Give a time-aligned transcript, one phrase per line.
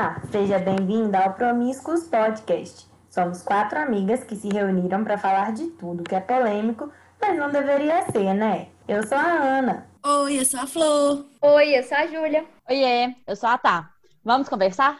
[0.00, 2.88] Olá, seja bem-vinda ao Promíscuos Podcast.
[3.10, 7.50] Somos quatro amigas que se reuniram para falar de tudo que é polêmico, mas não
[7.50, 8.68] deveria ser, né?
[8.88, 9.86] Eu sou a Ana.
[10.02, 11.26] Oi, eu sou a Flor.
[11.42, 12.46] Oi, eu sou a Júlia.
[12.66, 13.90] Oiê, eu sou a Tá.
[14.24, 14.96] Vamos conversar?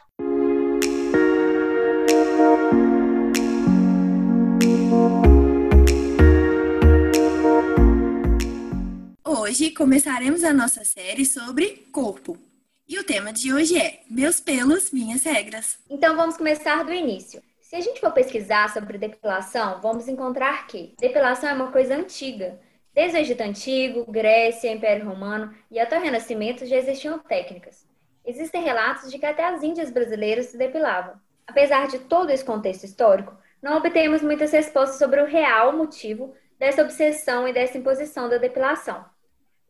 [9.25, 12.50] Hoje começaremos a nossa série sobre corpo.
[12.91, 15.79] E o tema de hoje é Meus pelos, minhas regras.
[15.89, 17.41] Então vamos começar do início.
[17.61, 22.59] Se a gente for pesquisar sobre depilação, vamos encontrar que depilação é uma coisa antiga.
[22.93, 27.87] Desde o Egito Antigo, Grécia, Império Romano e até o Renascimento já existiam técnicas.
[28.27, 31.15] Existem relatos de que até as índias brasileiras se depilavam.
[31.47, 36.83] Apesar de todo esse contexto histórico, não obtemos muitas respostas sobre o real motivo dessa
[36.83, 39.05] obsessão e dessa imposição da depilação.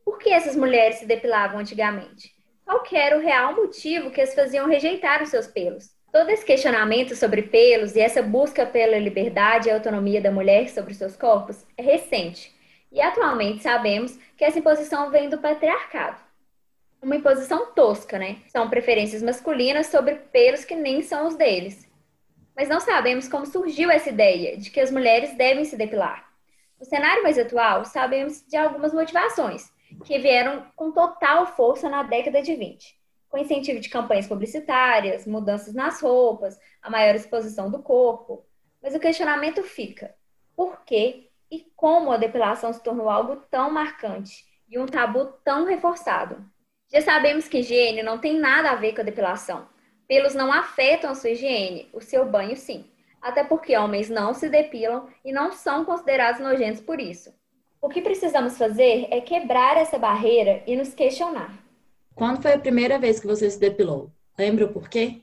[0.06, 2.40] Por que essas mulheres se depilavam antigamente?
[2.70, 5.91] Qual era o real motivo que as faziam rejeitar os seus pelos?
[6.12, 10.95] Todo esse questionamento sobre pelos e essa busca pela liberdade e autonomia da mulher sobre
[10.95, 12.55] seus corpos é recente.
[12.92, 16.20] E atualmente sabemos que essa imposição vem do patriarcado.
[17.03, 18.36] Uma imposição tosca, né?
[18.47, 21.89] São preferências masculinas sobre pelos que nem são os deles.
[22.55, 26.25] Mas não sabemos como surgiu essa ideia de que as mulheres devem se depilar.
[26.78, 29.69] No cenário mais atual, sabemos de algumas motivações,
[30.05, 32.96] que vieram com total força na década de 20,
[33.28, 38.44] com incentivo de campanhas publicitárias, mudanças nas roupas, a maior exposição do corpo.
[38.83, 40.14] Mas o questionamento fica:
[40.56, 45.64] por que e como a depilação se tornou algo tão marcante e um tabu tão
[45.64, 46.44] reforçado?
[46.92, 49.68] Já sabemos que higiene não tem nada a ver com a depilação.
[50.08, 52.91] Pelos não afetam a sua higiene, o seu banho sim.
[53.22, 57.33] Até porque homens não se depilam e não são considerados nojentos por isso.
[57.83, 61.59] O que precisamos fazer é quebrar essa barreira e nos questionar.
[62.14, 64.11] Quando foi a primeira vez que você se depilou?
[64.39, 65.23] Lembra o porquê?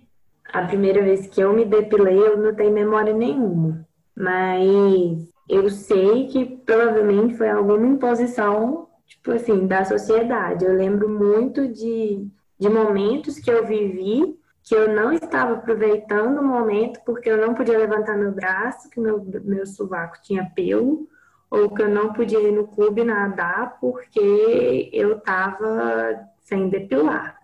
[0.51, 3.87] A primeira vez que eu me depilei, eu não tenho memória nenhuma.
[4.15, 10.65] Mas eu sei que provavelmente foi alguma imposição, tipo assim, da sociedade.
[10.65, 12.27] Eu lembro muito de,
[12.59, 17.53] de momentos que eu vivi que eu não estava aproveitando o momento porque eu não
[17.53, 21.07] podia levantar meu braço, que meu, meu sovaco tinha pelo
[21.49, 27.37] ou que eu não podia ir no clube nadar porque eu estava sem depilar.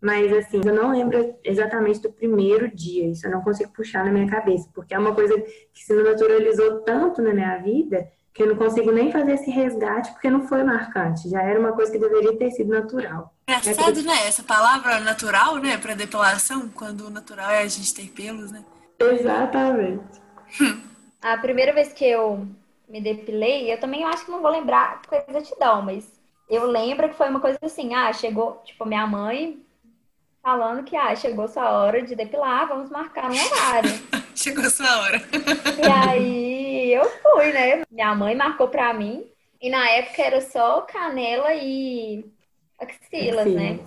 [0.00, 4.12] Mas, assim, eu não lembro exatamente do primeiro dia, isso eu não consigo puxar na
[4.12, 8.46] minha cabeça, porque é uma coisa que se naturalizou tanto na minha vida que eu
[8.46, 11.98] não consigo nem fazer esse resgate porque não foi marcante, já era uma coisa que
[11.98, 13.34] deveria ter sido natural.
[13.48, 14.28] Engraçado, né?
[14.28, 18.64] Essa palavra natural, né, para depilação, quando o natural é a gente ter pelos, né?
[19.00, 20.20] Exatamente.
[21.20, 22.46] a primeira vez que eu
[22.88, 26.18] me depilei, eu também acho que não vou lembrar com exatidão, mas
[26.48, 29.62] eu lembro que foi uma coisa assim, ah, chegou, tipo, minha mãe
[30.42, 33.90] falando que, ah, chegou sua hora de depilar, vamos marcar um horário.
[34.34, 35.22] chegou sua hora.
[35.78, 37.82] e aí eu fui, né?
[37.90, 42.24] Minha mãe marcou pra mim, e na época era só canela e
[42.78, 43.80] axilas, né?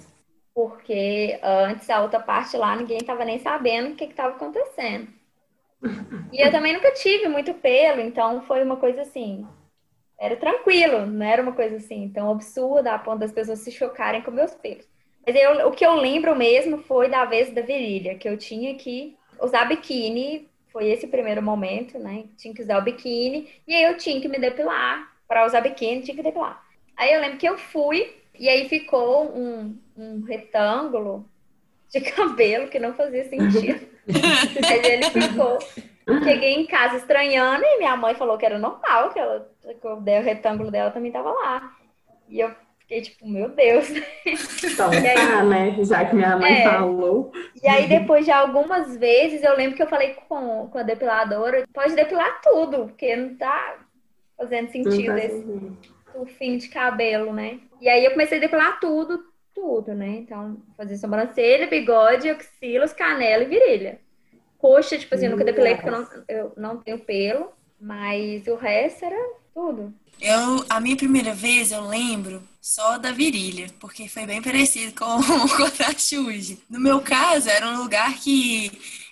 [0.53, 5.07] Porque antes a outra parte lá ninguém tava nem sabendo o que, que tava acontecendo.
[6.31, 9.45] E eu também nunca tive muito pelo, então foi uma coisa assim.
[10.19, 14.21] Era tranquilo, não era uma coisa assim tão absurda a ponto das pessoas se chocarem
[14.21, 14.87] com meus pelos.
[15.25, 18.75] Mas eu, o que eu lembro mesmo foi da vez da virilha, que eu tinha
[18.75, 20.47] que usar biquíni.
[20.71, 22.25] Foi esse o primeiro momento, né?
[22.37, 23.49] Tinha que usar o biquíni.
[23.67, 25.11] E aí eu tinha que me depilar.
[25.27, 26.63] Para usar biquíni, tinha que depilar.
[26.97, 31.25] Aí eu lembro que eu fui, e aí ficou um, um retângulo
[31.89, 33.90] de cabelo que não fazia sentido.
[34.67, 35.59] Aí ele ficou.
[36.23, 39.99] Cheguei em casa estranhando e minha mãe falou que era normal, que, ela, que o
[40.01, 41.71] retângulo dela também tava lá.
[42.27, 43.89] E eu fiquei tipo, meu Deus.
[44.63, 45.75] Então, aí, tá, né?
[45.83, 47.31] Já que minha mãe é, falou.
[47.63, 51.67] E aí, depois de algumas vezes, eu lembro que eu falei com, com a depiladora,
[51.73, 53.77] pode depilar tudo, porque não tá
[54.37, 55.45] fazendo sentido tá esse
[56.15, 57.59] o fim de cabelo, né?
[57.79, 59.23] E aí eu comecei a depilar tudo,
[59.53, 60.09] tudo, né?
[60.09, 63.99] Então, fazer sobrancelha, bigode, axilas, canela e virilha.
[64.57, 68.55] Coxa, tipo assim, eu nunca depilei porque eu não, eu não tenho pelo, mas o
[68.55, 69.17] resto era
[69.53, 69.93] tudo.
[70.21, 75.05] Eu, a minha primeira vez, eu lembro só da virilha, porque foi bem parecido com,
[75.83, 76.59] a da.
[76.69, 78.71] No meu caso, era um lugar que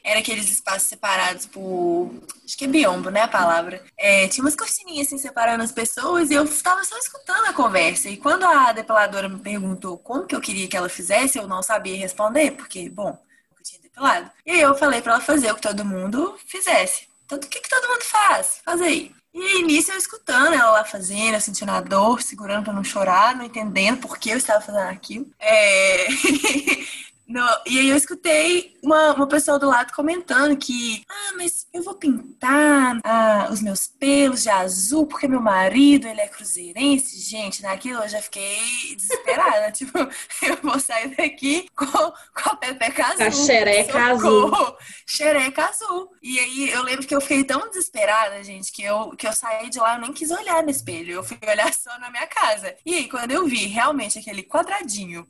[0.10, 2.12] era aqueles espaços separados por.
[2.44, 3.22] Acho que é biombo, né?
[3.22, 3.84] A palavra.
[3.96, 8.10] É, tinha umas cortininhas assim separando as pessoas e eu tava só escutando a conversa.
[8.10, 11.62] E quando a depiladora me perguntou como que eu queria que ela fizesse, eu não
[11.62, 13.18] sabia responder, porque, bom,
[13.56, 14.32] eu tinha depilado.
[14.44, 17.08] E aí eu falei para ela fazer o que todo mundo fizesse.
[17.26, 18.62] Então, o que, que todo mundo faz?
[18.66, 19.14] Faz aí.
[19.32, 23.36] E início eu escutando ela lá fazendo, eu sentindo a dor, segurando para não chorar,
[23.36, 25.28] não entendendo por que eu estava fazendo aquilo.
[25.40, 26.08] É...
[27.30, 31.84] No, e aí eu escutei uma, uma pessoa do lado comentando que, ah, mas eu
[31.84, 37.20] vou pintar ah, os meus pelos de azul porque meu marido, ele é cruzeirense.
[37.20, 39.70] Gente, naquilo eu já fiquei desesperada.
[39.72, 39.96] tipo,
[40.42, 43.28] eu vou sair daqui com, com a pepeca azul.
[43.28, 44.78] A xereca azul.
[45.06, 46.12] Xereca azul.
[46.24, 49.70] E aí eu lembro que eu fiquei tão desesperada, gente, que eu, que eu saí
[49.70, 51.14] de lá, eu nem quis olhar no espelho.
[51.14, 52.76] Eu fui olhar só na minha casa.
[52.84, 55.28] E aí, quando eu vi realmente aquele quadradinho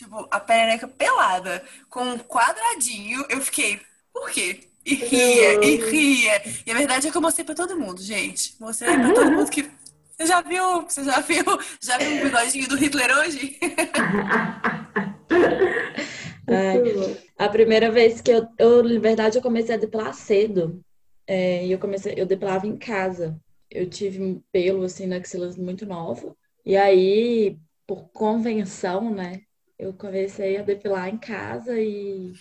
[0.00, 3.78] Tipo, a perereca pelada, com um quadradinho, eu fiquei,
[4.14, 4.60] por quê?
[4.86, 6.42] E ria, e ria.
[6.66, 8.54] E a verdade é que eu mostrei pra todo mundo, gente.
[8.58, 9.70] Mostrei pra todo mundo que.
[10.16, 10.80] Você já viu?
[10.88, 11.44] Você já viu?
[11.82, 13.58] Já viu o bigodinho do Hitler hoje?
[17.36, 20.82] a primeira vez que eu, eu, na verdade, eu comecei a depilar cedo.
[21.26, 23.38] É, e eu comecei, eu depilava em casa.
[23.70, 26.34] Eu tive um pelo assim na axila muito novo.
[26.64, 29.42] E aí, por convenção, né?
[29.80, 32.34] Eu comecei a depilar em casa e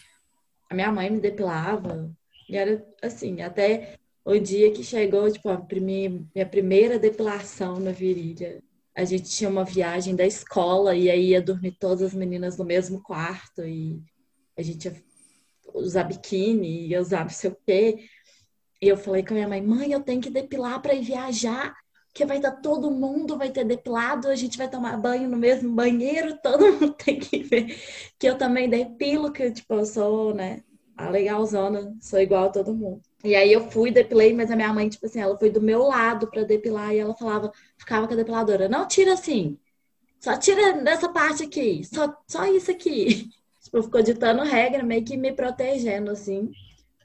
[0.69, 2.13] a minha mãe me depilava.
[2.49, 7.91] E era assim, até o dia que chegou, tipo, a primeira, minha primeira depilação na
[7.91, 8.61] virilha.
[8.93, 12.65] A gente tinha uma viagem da escola e aí ia dormir todas as meninas no
[12.65, 14.03] mesmo quarto e
[14.57, 14.95] a gente ia
[15.73, 18.03] usar biquíni, ia usar não sei o quê.
[18.81, 21.73] E eu falei com a minha mãe, mãe, eu tenho que depilar para ir viajar
[22.19, 25.71] que vai estar todo mundo vai ter depilado, a gente vai tomar banho no mesmo
[25.71, 27.79] banheiro, todo mundo tem que ver
[28.19, 30.61] que eu também depilo, que tipo, eu sou, né,
[30.97, 33.01] a legalzona, sou igual a todo mundo.
[33.23, 35.83] E aí eu fui, depilei, mas a minha mãe, tipo assim, ela foi do meu
[35.83, 39.57] lado para depilar e ela falava, ficava com a depiladora, não tira assim,
[40.19, 43.29] só tira dessa parte aqui, só, só isso aqui.
[43.61, 46.49] Tipo, ficou ditando regra, meio que me protegendo, assim,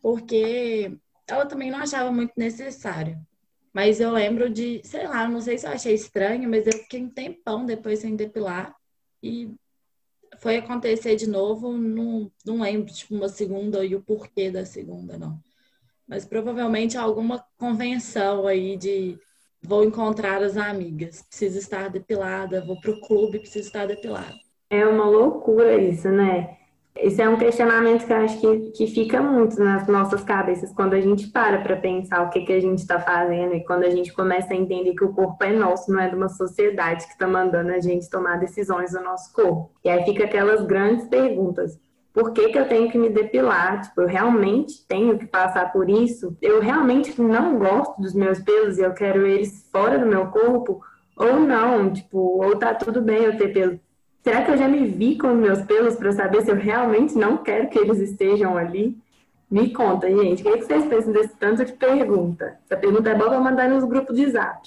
[0.00, 0.96] porque
[1.26, 3.18] ela também não achava muito necessário.
[3.74, 7.02] Mas eu lembro de, sei lá, não sei se eu achei estranho, mas eu fiquei
[7.02, 8.72] um tempão depois sem depilar.
[9.20, 9.52] E
[10.38, 15.18] foi acontecer de novo, não, não lembro, tipo, uma segunda e o porquê da segunda,
[15.18, 15.40] não.
[16.06, 19.18] Mas provavelmente alguma convenção aí de
[19.60, 24.38] vou encontrar as amigas, preciso estar depilada, vou pro clube, preciso estar depilada.
[24.70, 26.58] É uma loucura isso, né?
[26.96, 30.94] Esse é um questionamento que eu acho que, que fica muito nas nossas cabeças quando
[30.94, 33.90] a gente para para pensar o que, que a gente está fazendo e quando a
[33.90, 37.12] gente começa a entender que o corpo é nosso, não é de uma sociedade que
[37.12, 39.72] está mandando a gente tomar decisões do nosso corpo.
[39.84, 41.78] E aí fica aquelas grandes perguntas.
[42.12, 43.82] Por que, que eu tenho que me depilar?
[43.82, 46.36] Tipo, eu realmente tenho que passar por isso?
[46.40, 50.80] Eu realmente não gosto dos meus pelos e eu quero eles fora do meu corpo?
[51.16, 51.92] Ou não?
[51.92, 53.80] Tipo, ou tá tudo bem eu ter pelo
[54.24, 57.36] Será que eu já me vi com meus pelos para saber se eu realmente não
[57.36, 58.96] quero que eles estejam ali?
[59.50, 60.40] Me conta, gente.
[60.40, 62.58] O que, é que vocês pensam desse tanto de pergunta?
[62.64, 64.66] Essa pergunta é boa para mandar nos grupos de zap.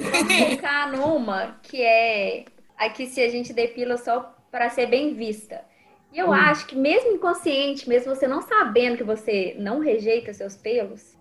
[0.00, 5.64] Vamos focar numa que é aqui se a gente depila só para ser bem vista.
[6.12, 6.32] E eu hum.
[6.32, 11.16] acho que mesmo inconsciente, mesmo você não sabendo que você não rejeita seus pelos,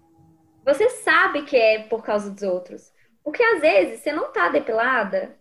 [0.66, 2.92] você sabe que é por causa dos outros.
[3.24, 5.37] Porque às vezes você não tá depilada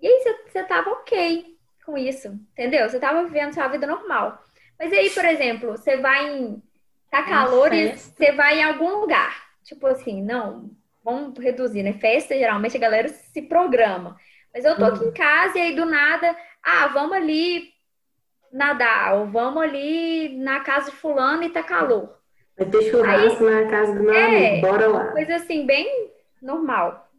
[0.00, 2.88] e aí você, você tava ok com isso, entendeu?
[2.88, 4.42] Você tava vivendo sua vida normal.
[4.78, 6.62] Mas aí, por exemplo, você vai em.
[7.10, 9.50] Tá calor e você vai em algum lugar.
[9.64, 10.70] Tipo assim, não,
[11.04, 11.92] vamos reduzir, né?
[11.94, 14.16] Festa, geralmente a galera se programa.
[14.54, 15.12] Mas eu tô aqui em uhum.
[15.12, 17.68] casa e aí do nada, ah, vamos ali
[18.52, 22.16] nadar, ou vamos ali na casa de fulano e tá calor.
[22.56, 25.12] Vai ter churrasco aí, na casa do meu é, amigo, bora lá.
[25.12, 26.10] Coisa assim, bem
[26.42, 27.09] normal.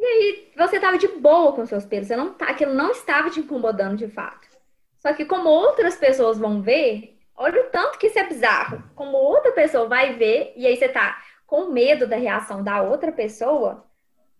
[0.00, 3.28] E aí você estava de boa com seus pelos, você não tá, aquilo não estava
[3.28, 4.48] te incomodando de fato.
[4.98, 8.82] Só que como outras pessoas vão ver, olha o tanto que isso é bizarro.
[8.94, 13.12] Como outra pessoa vai ver e aí você tá com medo da reação da outra
[13.12, 13.84] pessoa,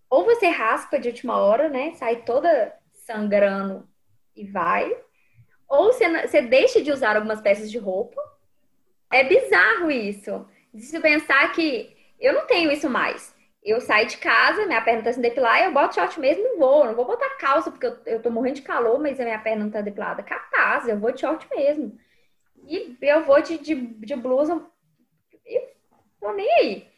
[0.08, 1.92] ou você raspa de última hora, né?
[1.92, 3.86] Sai toda sangrando
[4.34, 4.90] e vai,
[5.68, 8.18] ou você, você deixa de usar algumas peças de roupa.
[9.12, 10.46] É bizarro isso.
[10.72, 15.02] De se pensar que eu não tenho isso mais eu saio de casa, minha perna
[15.02, 16.84] tá sem depilar, eu boto short mesmo e vou.
[16.84, 19.64] Não vou botar calça, porque eu, eu tô morrendo de calor, mas a minha perna
[19.64, 20.22] não tá depilada.
[20.22, 21.98] Capaz, eu vou de short mesmo.
[22.66, 24.64] E eu vou de, de, de blusa.
[25.46, 25.60] E
[26.20, 26.88] tô nem aí.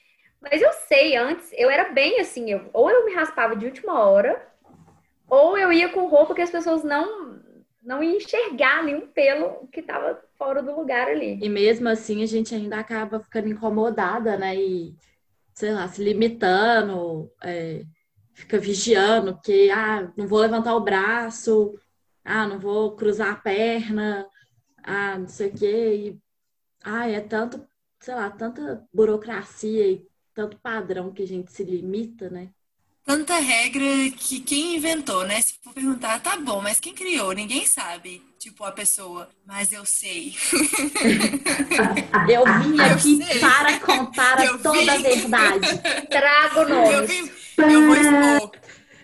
[0.40, 4.04] Mas eu sei, antes, eu era bem assim, eu, ou eu me raspava de última
[4.04, 4.44] hora,
[5.28, 7.40] ou eu ia com roupa que as pessoas não
[7.82, 11.38] não iam enxergar nenhum pelo que tava fora do lugar ali.
[11.42, 14.54] E mesmo assim, a gente ainda acaba ficando incomodada, né?
[14.54, 14.94] E
[15.54, 17.84] sei lá, se limitando, é,
[18.34, 21.78] fica vigiando, que, ah, não vou levantar o braço,
[22.24, 24.26] ah, não vou cruzar a perna,
[24.82, 25.94] ah, não sei o quê.
[25.96, 26.18] E,
[26.84, 27.66] ah, é tanto,
[28.00, 32.50] sei lá, tanta burocracia e tanto padrão que a gente se limita, né?
[33.04, 33.84] tanta regra
[34.16, 35.40] que quem inventou, né?
[35.40, 37.32] Se for perguntar, tá bom, mas quem criou?
[37.32, 38.22] Ninguém sabe.
[38.42, 40.34] Tipo, a pessoa, mas eu sei.
[42.28, 44.88] eu vim aqui eu para contar eu toda vim...
[44.88, 45.68] a verdade.
[46.10, 46.92] Trago nomes.
[46.92, 47.30] Eu, vim...
[47.72, 48.50] eu vou expor.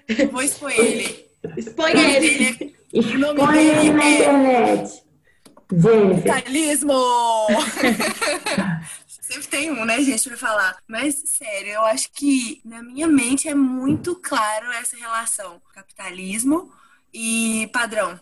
[0.08, 1.24] Eu vou expor ele.
[1.56, 2.76] Expõe ele.
[3.16, 4.14] Nome Expõe ele na é...
[4.16, 5.04] internet.
[6.26, 7.46] Capitalismo!
[9.06, 10.78] Sempre tem um, né, gente, pra falar.
[10.88, 15.62] Mas, sério, eu acho que na minha mente é muito claro essa relação.
[15.72, 16.72] Capitalismo
[17.14, 18.18] e padrão.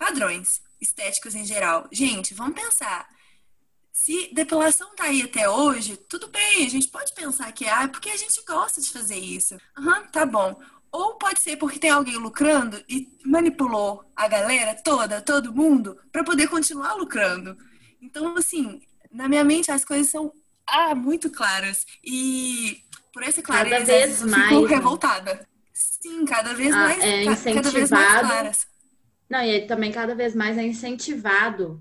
[0.00, 1.86] Padrões estéticos em geral.
[1.92, 3.06] Gente, vamos pensar.
[3.92, 7.86] Se depilação tá aí até hoje, tudo bem, a gente pode pensar que é ah,
[7.86, 9.58] porque a gente gosta de fazer isso.
[9.76, 10.58] Aham, uhum, tá bom.
[10.90, 16.24] Ou pode ser porque tem alguém lucrando e manipulou a galera toda, todo mundo, para
[16.24, 17.58] poder continuar lucrando.
[18.00, 18.80] Então, assim,
[19.12, 20.32] na minha mente as coisas são
[20.66, 21.86] ah, muito claras.
[22.02, 24.74] E por essa clareza, cada vez eu mais, fico né?
[24.76, 25.48] revoltada.
[25.74, 28.69] Sim, cada vez ah, mais, é cada vez mais claras.
[29.30, 31.80] Não, e também cada vez mais é incentivado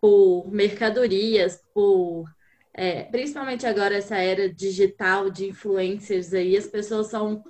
[0.00, 2.26] por mercadorias, por
[2.74, 7.42] é, principalmente agora essa era digital de influencers aí, as pessoas são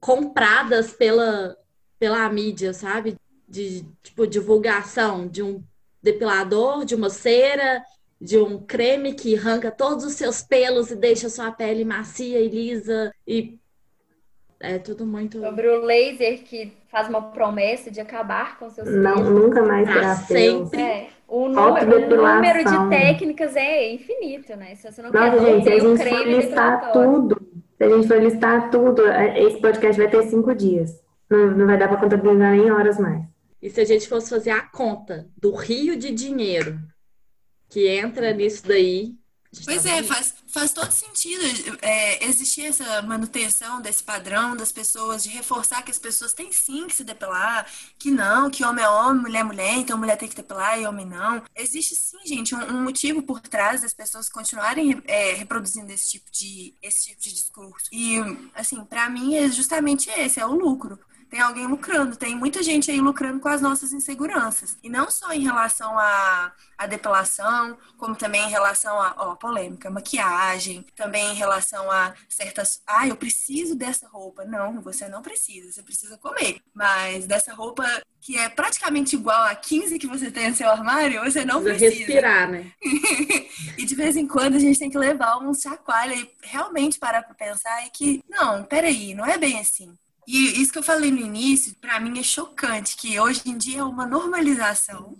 [0.00, 1.56] compradas pela,
[1.98, 3.16] pela mídia, sabe?
[3.48, 5.62] De tipo divulgação de um
[6.02, 7.82] depilador, de uma cera,
[8.20, 12.48] de um creme que arranca todos os seus pelos e deixa sua pele macia e
[12.48, 13.58] lisa e
[14.60, 19.22] é tudo muito sobre o laser que faz uma promessa de acabar com seus não
[19.22, 20.80] nunca mais será sempre.
[20.80, 21.08] É.
[21.28, 24.74] o, número, o número de técnicas é infinito né?
[24.74, 27.48] Se você não Nossa, quer gente, se a gente for listar tudo.
[27.76, 31.00] Se a gente for listar tudo é, esse podcast vai ter cinco dias.
[31.30, 33.22] Não, não vai dar para contabilizar nem horas mais.
[33.60, 36.78] E se a gente fosse fazer a conta do rio de dinheiro
[37.68, 39.14] que entra nisso daí.
[39.64, 45.22] Pois tá é, faz, faz todo sentido é, existir essa manutenção desse padrão das pessoas,
[45.22, 47.64] de reforçar que as pessoas têm sim que se depilar,
[47.96, 50.86] que não, que homem é homem, mulher é mulher, então mulher tem que depilar e
[50.86, 51.42] homem não.
[51.54, 56.28] Existe sim, gente, um, um motivo por trás das pessoas continuarem é, reproduzindo esse tipo,
[56.32, 57.86] de, esse tipo de discurso.
[57.92, 58.16] E,
[58.52, 60.98] assim, para mim é justamente esse, é o lucro
[61.28, 64.78] tem alguém lucrando, tem muita gente aí lucrando com as nossas inseguranças.
[64.82, 69.90] E não só em relação à, à depilação, como também em relação a, ó, polêmica,
[69.90, 74.44] maquiagem, também em relação a certas, ah, eu preciso dessa roupa.
[74.44, 76.60] Não, você não precisa, você precisa comer.
[76.74, 77.84] Mas dessa roupa
[78.20, 81.86] que é praticamente igual a 15 que você tem no seu armário, você não precisa.
[81.86, 82.06] precisa.
[82.06, 82.72] respirar, né?
[83.76, 87.22] e de vez em quando a gente tem que levar um chacoalha e realmente parar
[87.22, 89.96] para pensar e que, não, peraí, não é bem assim.
[90.30, 93.78] E isso que eu falei no início, para mim é chocante, que hoje em dia
[93.78, 95.16] é uma normalização,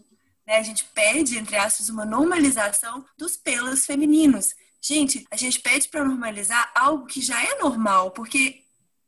[0.46, 0.58] né?
[0.58, 4.54] A gente pede, entre aspas, uma normalização dos pelos femininos.
[4.82, 8.60] Gente, a gente pede para normalizar algo que já é normal, porque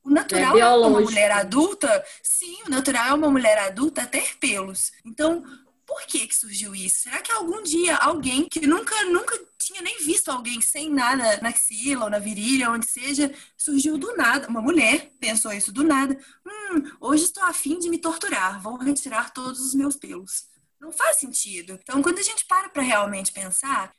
[0.03, 4.39] o natural é, é uma mulher adulta, sim, o natural é uma mulher adulta ter
[4.39, 4.93] pelos.
[5.05, 5.45] Então,
[5.85, 7.03] por que que surgiu isso?
[7.03, 9.39] Será que algum dia alguém que nunca, nunca
[9.71, 14.17] tinha nem visto alguém sem nada na axila ou na virilha, onde seja, surgiu do
[14.17, 14.49] nada.
[14.49, 16.19] Uma mulher pensou isso do nada.
[16.47, 20.49] Hum, hoje estou afim de me torturar, vou retirar todos os meus pelos.
[20.81, 21.79] Não faz sentido.
[21.81, 23.93] Então, quando a gente para para realmente pensar,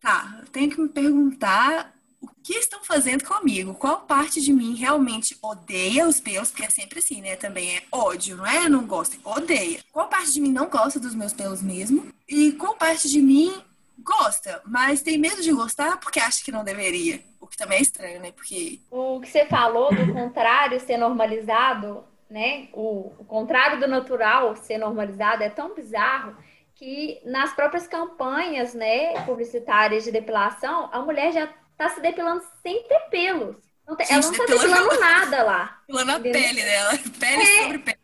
[0.00, 3.74] tá, eu tenho que me perguntar o que estão fazendo comigo?
[3.74, 6.50] Qual parte de mim realmente odeia os pelos?
[6.50, 7.36] Porque é sempre assim, né?
[7.36, 8.68] Também é ódio, não é?
[8.68, 9.80] Não gosta, odeia.
[9.92, 12.12] Qual parte de mim não gosta dos meus pelos mesmo?
[12.28, 13.62] E qual parte de mim
[13.98, 17.20] gosta, mas tem medo de gostar porque acha que não deveria.
[17.40, 18.32] O que também é estranho, né?
[18.32, 18.80] Porque.
[18.90, 22.68] O que você falou do contrário ser normalizado, né?
[22.72, 26.36] O, o contrário do natural ser normalizado é tão bizarro
[26.74, 32.84] que nas próprias campanhas, né, publicitárias de depilação, a mulher já tá se depilando sem
[32.84, 33.56] ter pelos.
[33.86, 35.78] Não tem, Gente, ela não tá depilando nada lá.
[35.88, 36.90] Depilando a pele dela.
[37.18, 37.62] Pele é.
[37.62, 37.98] sobre pele.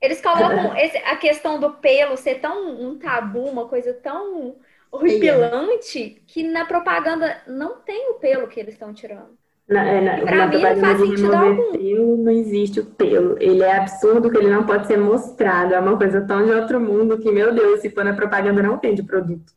[0.00, 4.56] Eles colocam esse, a questão do pelo ser tão um tabu, uma coisa tão
[4.96, 9.36] horripilante, que na propaganda não tem o pelo que eles estão tirando.
[9.68, 11.72] Na, é, na, na mim não faz sentido algum.
[11.72, 13.36] Pelo, não existe o pelo.
[13.40, 15.74] Ele é absurdo que ele não pode ser mostrado.
[15.74, 18.76] É uma coisa tão de outro mundo que, meu Deus, se for na propaganda, não
[18.76, 19.52] tem de produto.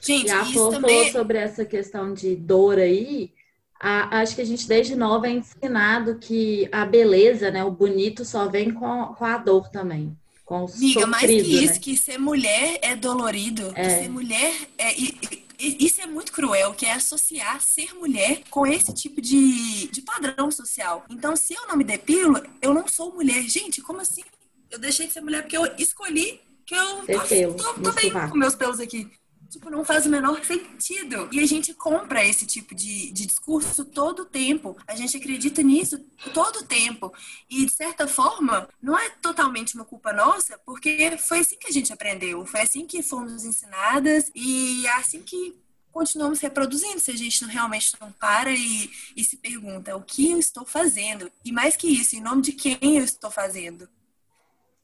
[0.00, 0.96] Gente, a Flor também...
[0.96, 3.32] falou sobre essa questão de dor aí.
[3.78, 8.24] A, acho que a gente desde nova é ensinado que a beleza, né, o bonito
[8.24, 10.16] só vem com, com a dor também.
[10.50, 11.78] Com Amiga, mais que isso, né?
[11.78, 13.84] que ser mulher é dolorido, é.
[13.84, 14.98] que ser mulher é.
[14.98, 15.16] E,
[15.60, 20.02] e, isso é muito cruel, que é associar ser mulher com esse tipo de, de
[20.02, 21.04] padrão social.
[21.08, 23.42] Então, se eu não me depilo, eu não sou mulher.
[23.42, 24.24] Gente, como assim?
[24.68, 28.36] Eu deixei de ser mulher porque eu escolhi que eu tô, tô, tô bem com
[28.36, 29.08] meus pelos aqui.
[29.50, 31.28] Tipo, não faz o menor sentido.
[31.32, 34.76] E a gente compra esse tipo de, de discurso todo o tempo.
[34.86, 35.98] A gente acredita nisso
[36.32, 37.12] todo o tempo.
[37.50, 41.72] E, de certa forma, não é totalmente uma culpa nossa, porque foi assim que a
[41.72, 42.46] gente aprendeu.
[42.46, 45.58] Foi assim que fomos ensinadas e é assim que
[45.90, 50.30] continuamos reproduzindo se a gente não, realmente não para e, e se pergunta o que
[50.30, 51.28] eu estou fazendo.
[51.44, 53.88] E mais que isso, em nome de quem eu estou fazendo.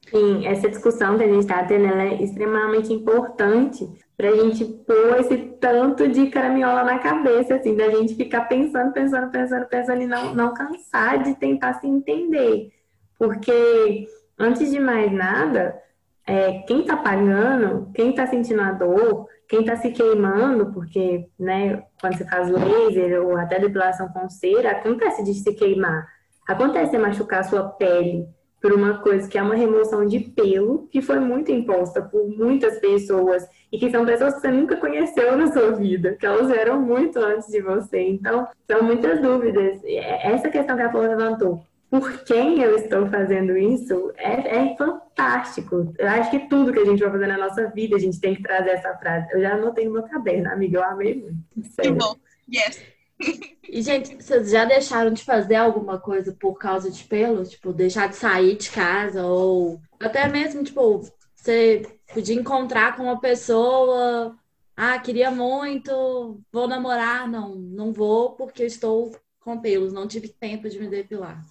[0.09, 5.19] Sim, essa discussão que a gente está tendo é extremamente importante para a gente pôr
[5.19, 10.07] esse tanto de caraminhola na cabeça, assim, da gente ficar pensando, pensando, pensando, pensando e
[10.07, 12.73] não, não cansar de tentar se entender.
[13.19, 14.07] Porque,
[14.37, 15.79] antes de mais nada,
[16.25, 21.83] é, quem está pagando, quem está sentindo a dor, quem está se queimando, porque, né,
[22.01, 26.07] quando você faz laser ou até depilação com cera, acontece de se queimar,
[26.47, 28.27] acontece de machucar a sua pele,
[28.59, 32.79] por uma coisa que é uma remoção de pelo que foi muito imposta por muitas
[32.79, 33.47] pessoas
[33.77, 37.19] e que são pessoas que você nunca conheceu na sua vida, que elas eram muito
[37.19, 38.01] antes de você.
[38.01, 39.79] Então, são muitas dúvidas.
[39.85, 45.93] Essa questão que a Flor levantou, por quem eu estou fazendo isso, é, é, fantástico.
[45.95, 48.33] Eu acho que tudo que a gente vai fazer na nossa vida, a gente tem
[48.33, 49.27] que trazer essa frase.
[49.31, 51.69] Eu já anotei no meu caderno, amiga, eu amei muito.
[51.79, 52.15] Que bom,
[52.51, 52.81] yes.
[53.69, 57.43] E, gente, vocês já deixaram de fazer alguma coisa por causa de pelo?
[57.43, 61.01] Tipo, deixar de sair de casa ou até mesmo, tipo,
[61.47, 64.37] você podia encontrar com uma pessoa,
[64.75, 70.67] ah, queria muito, vou namorar, não, não vou porque estou com pelos, não tive tempo
[70.67, 71.41] de me depilar.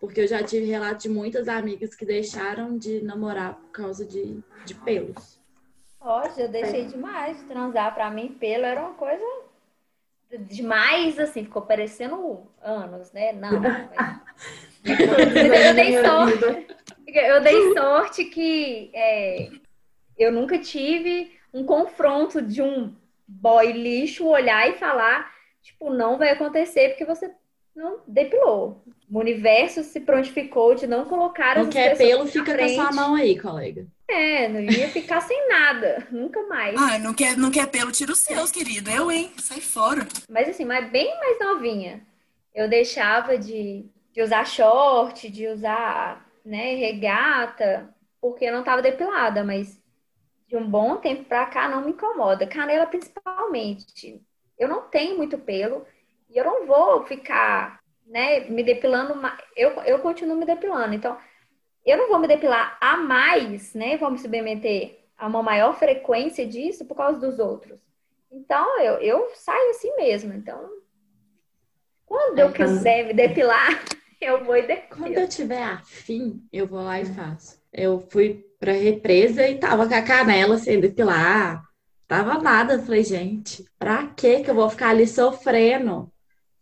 [0.00, 4.42] Porque eu já tive relato de muitas amigas que deixaram de namorar por causa de,
[4.64, 5.38] de pelos.
[6.00, 7.94] Hoje eu deixei demais de transar.
[7.94, 9.24] Pra mim, pelo era uma coisa
[10.40, 13.32] demais, assim, ficou parecendo anos, né?
[13.32, 13.50] Não.
[14.84, 16.76] Eu dei sorte.
[17.06, 19.48] Eu dei sorte que é,
[20.18, 22.94] eu nunca tive um confronto de um
[23.26, 25.32] boy lixo olhar e falar,
[25.62, 27.30] tipo, não vai acontecer porque você
[27.74, 28.82] não depilou.
[29.10, 32.92] O universo se prontificou de não colocar as Não quer pelo, fica com a sua
[32.92, 33.86] mão aí, colega.
[34.08, 36.76] É, não ia ficar sem nada, nunca mais.
[36.76, 38.90] Ah, não quer, não quer pelo, tira os seus, querido.
[38.90, 39.32] Eu, hein?
[39.38, 40.06] Sai fora.
[40.28, 42.00] Mas assim, mas bem mais novinha.
[42.54, 49.44] Eu deixava de, de usar short, de usar, né, regata, porque eu não tava depilada,
[49.44, 49.82] mas
[50.46, 52.46] de um bom tempo pra cá não me incomoda.
[52.46, 54.22] Canela principalmente.
[54.56, 55.84] Eu não tenho muito pelo
[56.30, 59.14] e eu não vou ficar, né, me depilando.
[59.56, 60.94] Eu, eu continuo me depilando.
[60.94, 61.18] Então,
[61.84, 63.96] eu não vou me depilar a mais, né?
[63.96, 67.78] Vou me submeter a uma maior frequência disso por causa dos outros.
[68.30, 70.32] Então, eu, eu saio assim mesmo.
[70.32, 70.68] Então,
[72.04, 73.70] quando eu quiser me depilar,
[74.20, 75.02] eu vou e depilo.
[75.02, 77.60] Quando eu tiver afim, eu vou lá e faço.
[77.72, 81.62] Eu fui pra represa e tava com a canela sem depilar.
[82.08, 82.78] Tava nada.
[82.78, 86.10] Falei, gente, pra que que eu vou ficar ali sofrendo?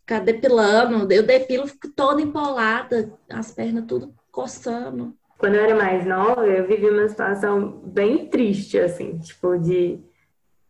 [0.01, 1.11] Ficar depilando.
[1.13, 5.15] Eu depilo, fico toda empolada, as pernas tudo coçando.
[5.39, 10.01] Quando eu era mais nova, eu vivi uma situação bem triste, assim, tipo, de,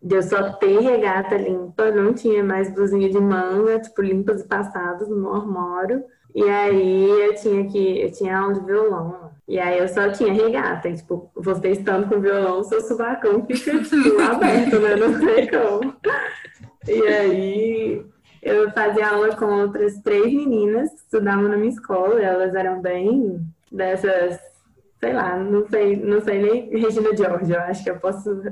[0.02, 4.48] de eu só ter regata limpa, não tinha mais blusinha de manga, tipo, limpas e
[4.48, 6.04] passadas no armário.
[6.34, 9.30] E aí eu tinha que, eu tinha aula de violão.
[9.46, 10.88] E aí eu só tinha regata.
[10.88, 14.96] E, tipo, você estando com violão, seu subacão fica, tipo, aberto, né?
[14.96, 15.94] Não sei como.
[16.88, 18.06] E aí
[18.42, 23.40] eu fazia aula com outras três meninas que estudavam na minha escola, elas eram bem
[23.72, 24.38] dessas,
[25.00, 28.42] sei lá, não sei, não sei nem Regina George, eu acho que eu posso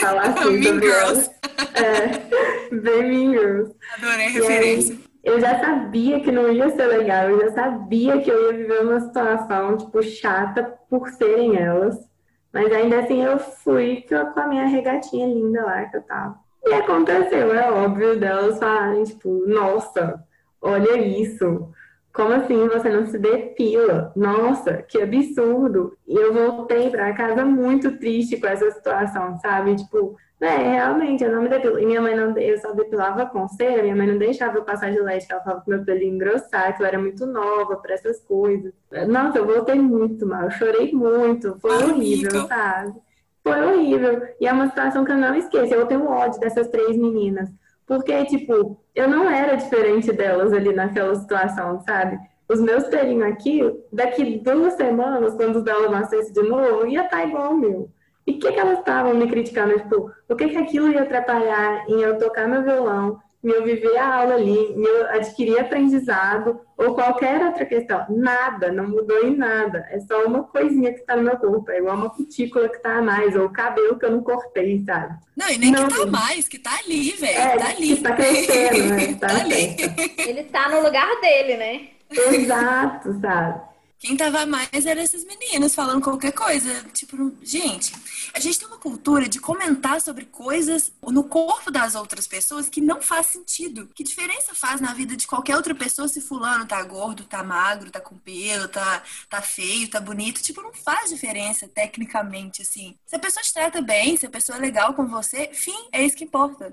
[0.00, 1.30] falar assim sobre elas.
[1.74, 3.74] É, bem Mean Girls.
[3.96, 4.94] Adorei a referência.
[4.94, 8.56] Aí, eu já sabia que não ia ser legal, eu já sabia que eu ia
[8.56, 12.08] viver uma situação, tipo, chata por serem elas.
[12.50, 16.38] Mas ainda assim eu fui com a minha regatinha linda lá que eu tava.
[16.64, 20.24] E aconteceu, é óbvio delas falarem, tipo, nossa,
[20.62, 21.70] olha isso.
[22.12, 24.12] Como assim você não se depila?
[24.16, 25.96] Nossa, que absurdo.
[26.06, 29.76] E eu voltei para casa muito triste com essa situação, sabe?
[29.76, 31.78] Tipo, é, realmente, eu não me depilo.
[31.80, 34.92] E minha mãe não, eu só depilava com cera, minha mãe não deixava eu passar
[34.92, 37.94] de leite, ela falava que meu pelo ia engrossar, que eu era muito nova para
[37.94, 38.72] essas coisas.
[39.08, 42.94] Nossa, eu voltei muito mal, eu chorei muito, foi horrível, sabe?
[43.42, 44.28] Foi horrível.
[44.40, 45.74] E é uma situação que eu não esqueço.
[45.74, 47.48] Eu tenho ódio dessas três meninas.
[47.86, 52.18] Porque, tipo, eu não era diferente delas ali naquela situação, sabe?
[52.46, 57.16] Os meus pelinhos aqui, daqui duas semanas, quando os dela nascesse de novo, ia estar
[57.16, 57.90] tá igual o meu.
[58.28, 59.74] E o que, que elas estavam me criticando?
[59.78, 63.96] Tipo, o que, que aquilo ia atrapalhar em eu tocar meu violão, em eu viver
[63.96, 68.04] a aula ali, em eu adquirir aprendizado ou qualquer outra questão.
[68.10, 69.88] Nada, não mudou em nada.
[69.90, 72.98] É só uma coisinha que está no meu corpo, é igual uma cutícula que está
[72.98, 75.16] a mais, ou o cabelo que eu não cortei, sabe?
[75.34, 77.38] Não, e nem não, que tá a mais, que tá ali, velho.
[77.38, 77.96] É, tá ali.
[77.96, 79.14] Que tá crescendo, né?
[79.18, 79.76] Tá, tá ali.
[80.18, 81.88] Ele tá no lugar dele, né?
[82.10, 83.68] Exato, sabe?
[83.98, 86.84] Quem tava mais eram esses meninos falando qualquer coisa.
[86.92, 87.92] Tipo, gente,
[88.32, 92.80] a gente tem uma cultura de comentar sobre coisas no corpo das outras pessoas que
[92.80, 93.88] não faz sentido.
[93.92, 97.90] Que diferença faz na vida de qualquer outra pessoa se fulano tá gordo, tá magro,
[97.90, 100.40] tá com pelo, tá, tá feio, tá bonito?
[100.42, 102.96] Tipo, não faz diferença tecnicamente, assim.
[103.04, 106.04] Se a pessoa te trata bem, se a pessoa é legal com você, fim, é
[106.04, 106.72] isso que importa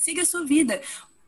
[0.00, 0.80] siga a sua vida.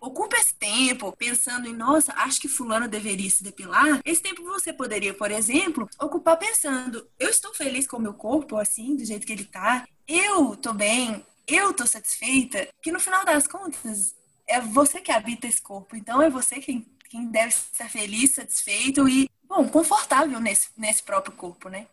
[0.02, 4.00] Ocupa esse tempo pensando em, nossa, acho que fulano deveria se depilar.
[4.04, 8.56] Esse tempo você poderia, por exemplo, ocupar pensando, eu estou feliz com o meu corpo,
[8.56, 9.86] assim, do jeito que ele tá.
[10.08, 12.66] Eu tô bem, eu tô satisfeita.
[12.82, 14.16] Que no final das contas,
[14.48, 15.94] é você que habita esse corpo.
[15.94, 21.36] Então é você quem, quem deve estar feliz, satisfeito e, bom, confortável nesse, nesse próprio
[21.36, 21.86] corpo, né?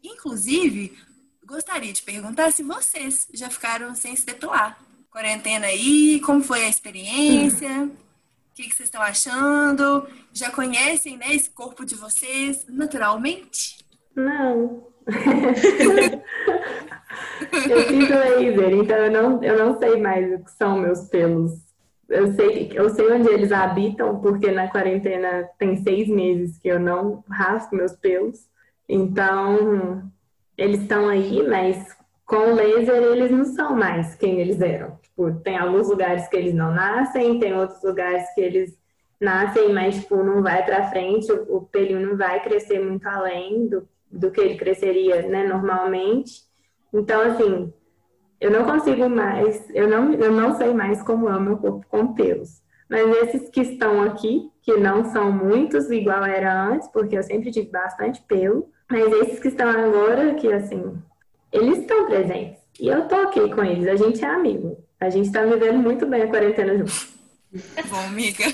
[0.00, 0.96] Inclusive,
[1.44, 4.78] gostaria de perguntar se vocês já ficaram sem se depilar
[5.10, 6.20] quarentena aí?
[6.20, 7.84] Como foi a experiência?
[7.84, 10.06] O que, que vocês estão achando?
[10.32, 13.78] Já conhecem né, esse corpo de vocês naturalmente?
[14.14, 14.88] Não.
[17.70, 21.52] eu fiz laser, então eu não, eu não sei mais o que são meus pelos.
[22.08, 26.80] Eu sei, eu sei onde eles habitam, porque na quarentena tem seis meses que eu
[26.80, 28.48] não raspo meus pelos.
[28.88, 30.10] Então,
[30.56, 31.97] eles estão aí, mas
[32.28, 34.98] com laser eles não são mais quem eles eram.
[35.02, 38.78] Tipo, tem alguns lugares que eles não nascem, tem outros lugares que eles
[39.18, 43.66] nascem, mas tipo, não vai para frente, o, o pelinho não vai crescer muito além
[43.66, 46.42] do, do que ele cresceria né, normalmente.
[46.92, 47.72] Então, assim,
[48.38, 51.86] eu não consigo mais, eu não, eu não sei mais como é o meu corpo
[51.88, 52.62] com pelos.
[52.90, 57.50] Mas esses que estão aqui, que não são muitos, igual era antes, porque eu sempre
[57.50, 60.94] tive bastante pelo, mas esses que estão agora, que assim,
[61.52, 62.58] eles estão presentes.
[62.80, 64.84] E eu tô ok com eles, a gente é amigo.
[65.00, 67.12] A gente tá vivendo muito bem a quarentena juntos.
[67.88, 68.44] Bom, amiga.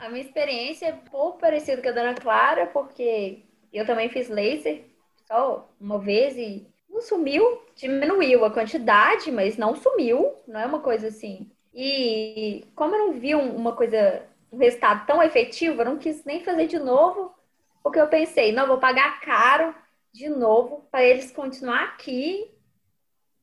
[0.00, 3.40] a minha experiência é pouco parecida com a da Ana Clara, porque
[3.72, 4.82] eu também fiz laser
[5.26, 10.80] só uma vez e não sumiu, diminuiu a quantidade, mas não sumiu, não é uma
[10.80, 11.50] coisa assim.
[11.74, 16.44] E como eu não vi uma coisa, um resultado tão efetivo, eu não quis nem
[16.44, 17.34] fazer de novo,
[17.82, 19.74] porque eu pensei, não, vou pagar caro
[20.12, 22.50] de novo para eles continuar aqui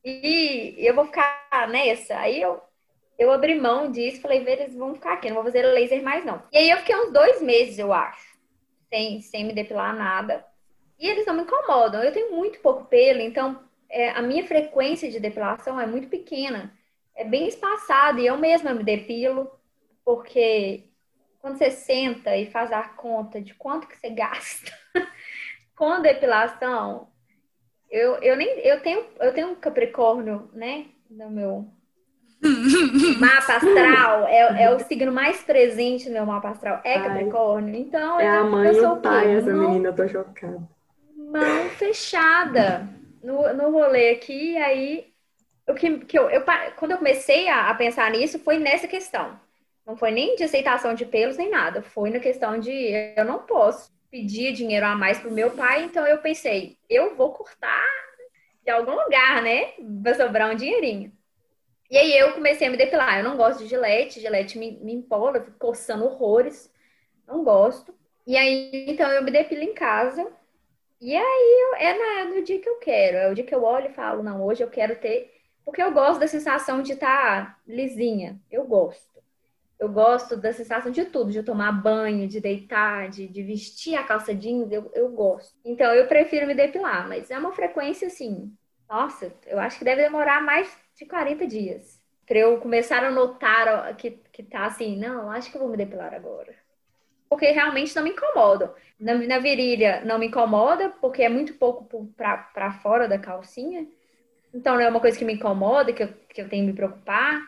[0.04, 2.16] e eu vou ficar nessa.
[2.18, 2.60] Aí eu,
[3.18, 6.42] eu abri mão disso, falei, eles vão ficar aqui, não vou fazer laser mais não.
[6.52, 8.38] E aí eu fiquei uns dois meses, eu acho,
[8.88, 10.44] sem, sem me depilar nada.
[10.98, 12.02] E eles não me incomodam.
[12.02, 16.72] Eu tenho muito pouco pelo, então é, a minha frequência de depilação é muito pequena.
[17.14, 19.50] É bem espaçada e eu mesma me depilo,
[20.04, 20.84] porque
[21.40, 24.72] quando você senta e faz a conta de quanto que você gasta
[25.80, 27.08] com depilação,
[27.90, 31.68] eu, eu nem eu tenho eu tenho um Capricórnio, né, no meu
[33.18, 37.74] mapa astral é, é o signo mais presente no meu mapa astral é Capricórnio.
[37.74, 40.68] Então é a mãe e o pai essa mão, menina, eu tô chocada.
[41.16, 42.86] Mão fechada
[43.24, 45.06] no, no rolê aqui, aí
[45.66, 46.42] o que, que eu, eu
[46.76, 49.40] quando eu comecei a, a pensar nisso foi nessa questão.
[49.86, 53.38] Não foi nem de aceitação de pelos nem nada, foi na questão de eu não
[53.38, 57.86] posso pedia dinheiro a mais pro meu pai, então eu pensei, eu vou cortar
[58.64, 59.72] de algum lugar, né?
[60.02, 61.12] Vai sobrar um dinheirinho.
[61.90, 63.18] E aí eu comecei a me depilar.
[63.18, 66.72] Eu não gosto de gilete, gilete me, me empola, eu fico coçando horrores.
[67.26, 67.92] Não gosto.
[68.26, 70.30] E aí, então, eu me depilo em casa.
[71.00, 73.16] E aí, é na, no dia que eu quero.
[73.16, 75.34] É o dia que eu olho e falo, não, hoje eu quero ter...
[75.64, 78.40] Porque eu gosto da sensação de estar tá lisinha.
[78.50, 79.09] Eu gosto.
[79.80, 84.04] Eu gosto da sensação de tudo, de tomar banho, de deitar, de, de vestir a
[84.04, 85.58] calça jeans, eu, eu gosto.
[85.64, 88.54] Então eu prefiro me depilar, mas é uma frequência assim.
[88.86, 91.98] Nossa, eu acho que deve demorar mais de 40 dias.
[92.26, 95.78] Pra eu começar a notar que, que tá assim, não, acho que eu vou me
[95.78, 96.54] depilar agora.
[97.26, 98.74] Porque realmente não me incomoda.
[98.98, 103.88] Na, na virilha não me incomoda, porque é muito pouco para fora da calcinha.
[104.52, 106.76] Então não é uma coisa que me incomoda, que eu, que eu tenho que me
[106.76, 107.40] preocupar.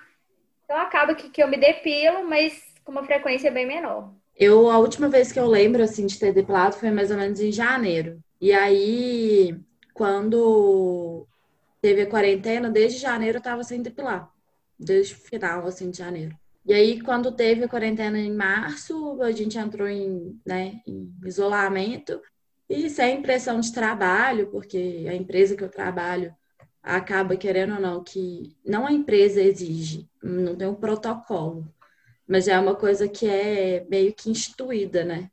[0.72, 4.11] Então acaba que, que eu me depilo, mas com uma frequência bem menor.
[4.35, 7.38] Eu, a última vez que eu lembro, assim, de ter depilado foi mais ou menos
[7.40, 8.18] em janeiro.
[8.40, 9.54] E aí,
[9.92, 11.26] quando
[11.82, 14.32] teve a quarentena, desde janeiro eu tava sem depilar.
[14.78, 16.35] Desde o final, assim, de janeiro.
[16.64, 22.18] E aí, quando teve a quarentena em março, a gente entrou em, né, em isolamento
[22.66, 26.35] e sem pressão de trabalho, porque a empresa que eu trabalho
[26.83, 31.66] acaba querendo ou não que não a empresa exige, não tem um protocolo,
[32.27, 35.31] mas é uma coisa que é meio que instituída, né?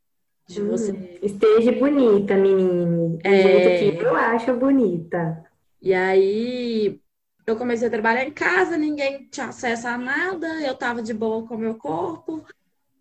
[0.47, 1.19] De hum, você...
[1.21, 2.85] Esteja bonita, menina.
[2.85, 4.03] Do é...
[4.03, 5.45] eu acho bonita.
[5.81, 6.99] E aí
[7.45, 11.47] eu comecei a trabalhar em casa, ninguém tinha acesso a nada, eu tava de boa
[11.47, 12.45] com o meu corpo.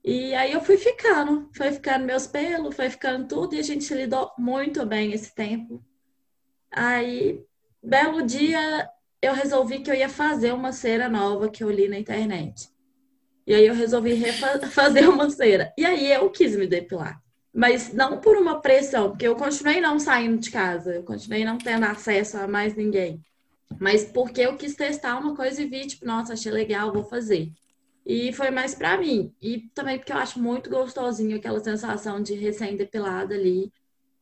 [0.03, 3.93] E aí eu fui ficando, foi ficando meus pelos, foi ficando tudo, e a gente
[3.93, 5.85] lidou muito bem esse tempo.
[6.71, 7.45] Aí,
[7.83, 8.89] belo dia,
[9.21, 12.69] eu resolvi que eu ia fazer uma cera nova que eu li na internet.
[13.47, 14.21] E aí eu resolvi
[14.71, 15.73] fazer uma cera.
[15.77, 17.21] E aí eu quis me depilar.
[17.53, 21.59] Mas não por uma pressão, porque eu continuei não saindo de casa, eu continuei não
[21.59, 23.25] tendo acesso a mais ninguém.
[23.81, 27.51] Mas porque eu quis testar uma coisa e vi, tipo, nossa, achei legal, vou fazer.
[28.05, 29.35] E foi mais para mim.
[29.41, 33.73] E também porque eu acho muito gostosinho aquela sensação de recém-depilada ali,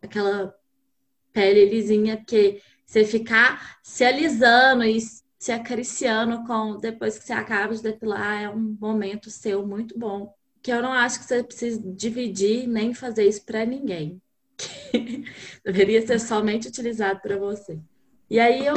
[0.02, 0.54] aquela
[1.32, 4.98] pele lisinha, que você ficar se alisando e
[5.38, 10.32] se acariciando com depois que você acaba de depilar é um momento seu muito bom.
[10.62, 14.20] Que eu não acho que você precisa dividir nem fazer isso para ninguém.
[15.64, 17.78] Deveria ser somente utilizado para você.
[18.28, 18.74] E aí eu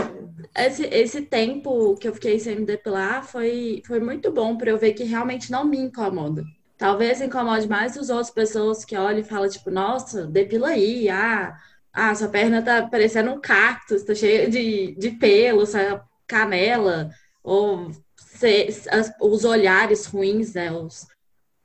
[0.56, 4.78] esse, esse tempo que eu fiquei sem me depilar foi, foi muito bom para eu
[4.78, 6.43] ver que realmente não me incomoda.
[6.78, 11.58] Talvez incomode mais as outras pessoas que olham e falam, tipo, nossa, depila aí, ah,
[11.93, 17.10] ah, sua perna tá parecendo um cactus, tá cheia de, de pelo, sua canela,
[17.43, 21.08] ou se, as, os olhares ruins, né, os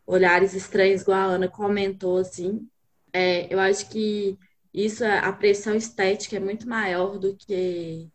[0.06, 2.66] olhares estranhos, igual a Ana comentou, assim.
[3.12, 4.38] É, eu acho que
[4.72, 8.08] isso, é, a pressão estética é muito maior do que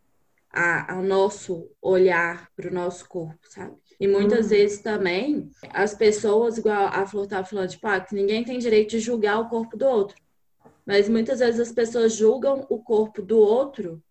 [0.52, 3.76] a, a nosso olhar para o nosso corpo, sabe?
[3.98, 4.50] E muitas uhum.
[4.50, 8.98] vezes também as pessoas, igual a Flor estava falando, tipo, ah, ninguém tem direito de
[8.98, 10.16] julgar o corpo do outro.
[10.90, 14.02] Mas muitas vezes as pessoas julgam o corpo do outro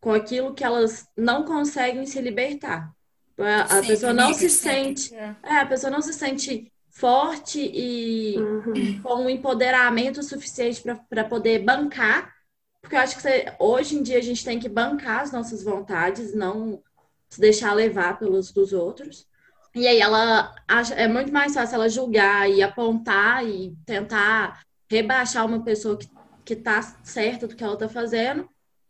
[0.00, 2.94] com aquilo que elas não conseguem se libertar.
[3.36, 5.12] A, a pessoa não se sente.
[5.16, 5.34] É.
[5.42, 9.02] é, a pessoa não se sente forte e uhum.
[9.02, 12.32] com um empoderamento suficiente para poder bancar.
[12.80, 15.64] Porque eu acho que você, hoje em dia a gente tem que bancar as nossas
[15.64, 16.80] vontades, não
[17.28, 19.26] se deixar levar pelos dos outros.
[19.74, 25.44] E aí ela acha, é muito mais fácil ela julgar e apontar e tentar rebaixar
[25.44, 26.08] uma pessoa que,
[26.48, 28.48] que tá certa do que ela tá fazendo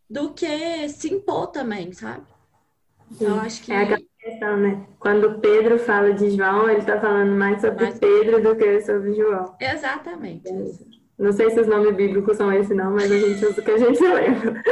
[0.08, 2.24] do que se impor também, sabe?
[3.10, 3.72] Então, acho que.
[3.72, 4.86] É questão, né?
[5.00, 7.98] Quando Pedro fala de João, ele está falando mais sobre mais...
[7.98, 9.56] Pedro do que sobre João.
[9.58, 10.48] Exatamente.
[10.48, 10.52] É.
[11.18, 13.70] Não sei se os nomes bíblicos são esses, não, mas a gente usa o que
[13.72, 14.62] a gente lembra.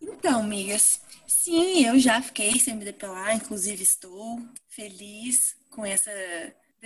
[0.00, 6.10] então, amigas, sim, eu já fiquei sem me depilar, inclusive estou feliz com essa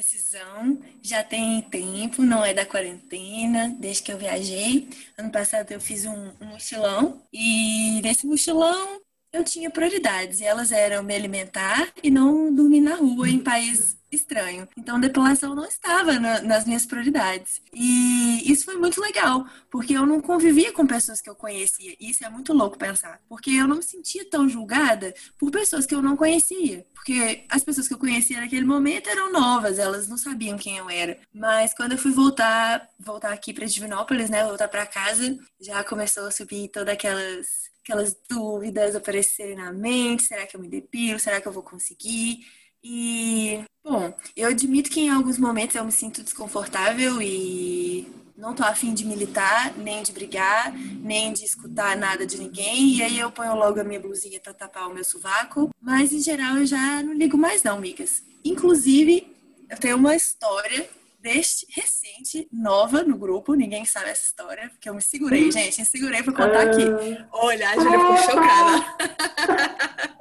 [0.00, 0.80] decisão.
[1.02, 4.88] Já tem tempo, não é da quarentena, desde que eu viajei.
[5.16, 9.00] Ano passado eu fiz um, um mochilão e nesse mochilão
[9.32, 13.99] eu tinha prioridades e elas eram me alimentar e não dormir na rua em país
[14.10, 14.68] estranho.
[14.76, 17.62] Então, depilação não estava na, nas minhas prioridades.
[17.72, 21.94] E isso foi muito legal, porque eu não convivia com pessoas que eu conhecia.
[22.00, 25.86] E isso é muito louco pensar, porque eu não me sentia tão julgada por pessoas
[25.86, 26.86] que eu não conhecia.
[26.94, 30.90] Porque as pessoas que eu conhecia naquele momento eram novas, elas não sabiam quem eu
[30.90, 31.18] era.
[31.32, 36.26] Mas quando eu fui voltar, voltar aqui para Divinópolis, né, voltar para casa, já começou
[36.26, 41.18] a subir todas aquelas aquelas dúvidas aparecerem na mente: será que eu me depilo?
[41.18, 42.46] Será que eu vou conseguir?
[42.82, 48.62] E, bom, eu admito que em alguns momentos eu me sinto desconfortável e não tô
[48.62, 52.96] afim de militar, nem de brigar, nem de escutar nada de ninguém.
[52.96, 55.70] E aí eu ponho logo a minha blusinha para tapar o meu sovaco.
[55.80, 58.22] Mas em geral eu já não ligo mais, não, migas.
[58.42, 59.30] Inclusive,
[59.68, 60.88] eu tenho uma história
[61.20, 65.86] deste recente, nova no grupo, ninguém sabe essa história, porque eu me segurei, gente, me
[65.86, 66.82] segurei pra contar aqui.
[66.82, 67.28] Ah.
[67.30, 70.14] Olha, a Júlia ficou chocada.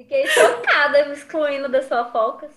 [0.00, 2.50] Fiquei chocada, excluindo da sua focas.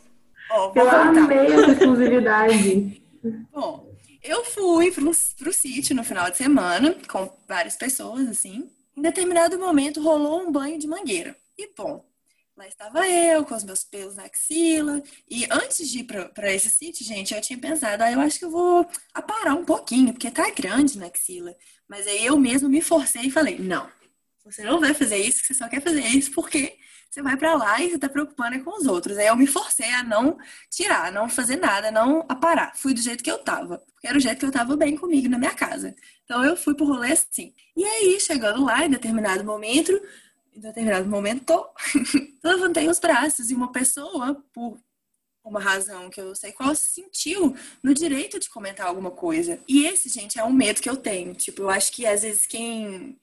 [0.50, 3.04] Oh, eu amei essa exclusividade.
[3.52, 8.72] Bom, eu fui pro, pro sítio no final de semana, com várias pessoas, assim.
[8.96, 11.36] Em determinado momento rolou um banho de mangueira.
[11.58, 12.06] E, bom,
[12.56, 15.04] Lá estava eu, com os meus pelos na axila.
[15.30, 18.46] E antes de ir para esse sítio, gente, eu tinha pensado, ah, eu acho que
[18.46, 21.54] eu vou aparar um pouquinho, porque tá grande na axila.
[21.90, 23.90] Mas aí eu mesmo me forcei e falei, não,
[24.46, 26.78] você não vai fazer isso, você só quer fazer isso porque
[27.13, 29.17] você vai para lá e você tá preocupando com os outros.
[29.19, 30.36] Aí eu me forcei a não
[30.67, 32.76] tirar, não fazer nada, não aparar.
[32.76, 35.30] Fui do jeito que eu tava, porque era o jeito que eu tava bem comigo
[35.30, 35.95] na minha casa.
[36.23, 37.54] Então eu fui pro rolê assim.
[37.78, 39.91] E aí, chegando lá, em determinado momento,
[40.56, 41.63] em determinado momento,
[42.43, 44.80] levantei os braços e uma pessoa, por
[45.43, 49.60] uma razão que eu não sei qual, se sentiu no direito de comentar alguma coisa.
[49.67, 51.36] E esse, gente, é um medo que eu tenho.
[51.36, 53.19] Tipo, eu acho que às vezes quem.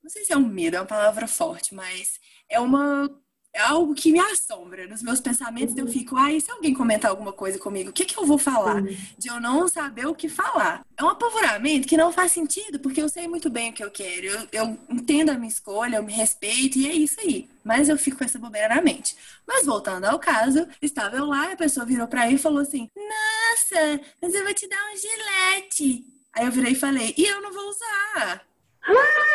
[0.00, 3.10] Não sei se é um medo, é uma palavra forte, mas é uma
[3.56, 4.86] é algo que me assombra.
[4.86, 5.80] Nos meus pensamentos uhum.
[5.80, 8.82] eu fico, ai, se alguém comentar alguma coisa comigo, o que, que eu vou falar?
[8.82, 8.96] Uhum.
[9.16, 10.84] De eu não saber o que falar.
[10.94, 13.90] É um apavoramento que não faz sentido, porque eu sei muito bem o que eu
[13.90, 14.26] quero.
[14.26, 17.48] Eu, eu entendo a minha escolha, eu me respeito, e é isso aí.
[17.64, 19.16] Mas eu fico com essa bobeira na mente.
[19.46, 22.90] Mas voltando ao caso, estava eu lá, a pessoa virou pra mim e falou assim:
[22.94, 26.04] Nossa, mas eu vou te dar um gilete.
[26.34, 28.44] Aí eu virei e falei, e eu não vou usar.
[28.82, 29.25] Ah!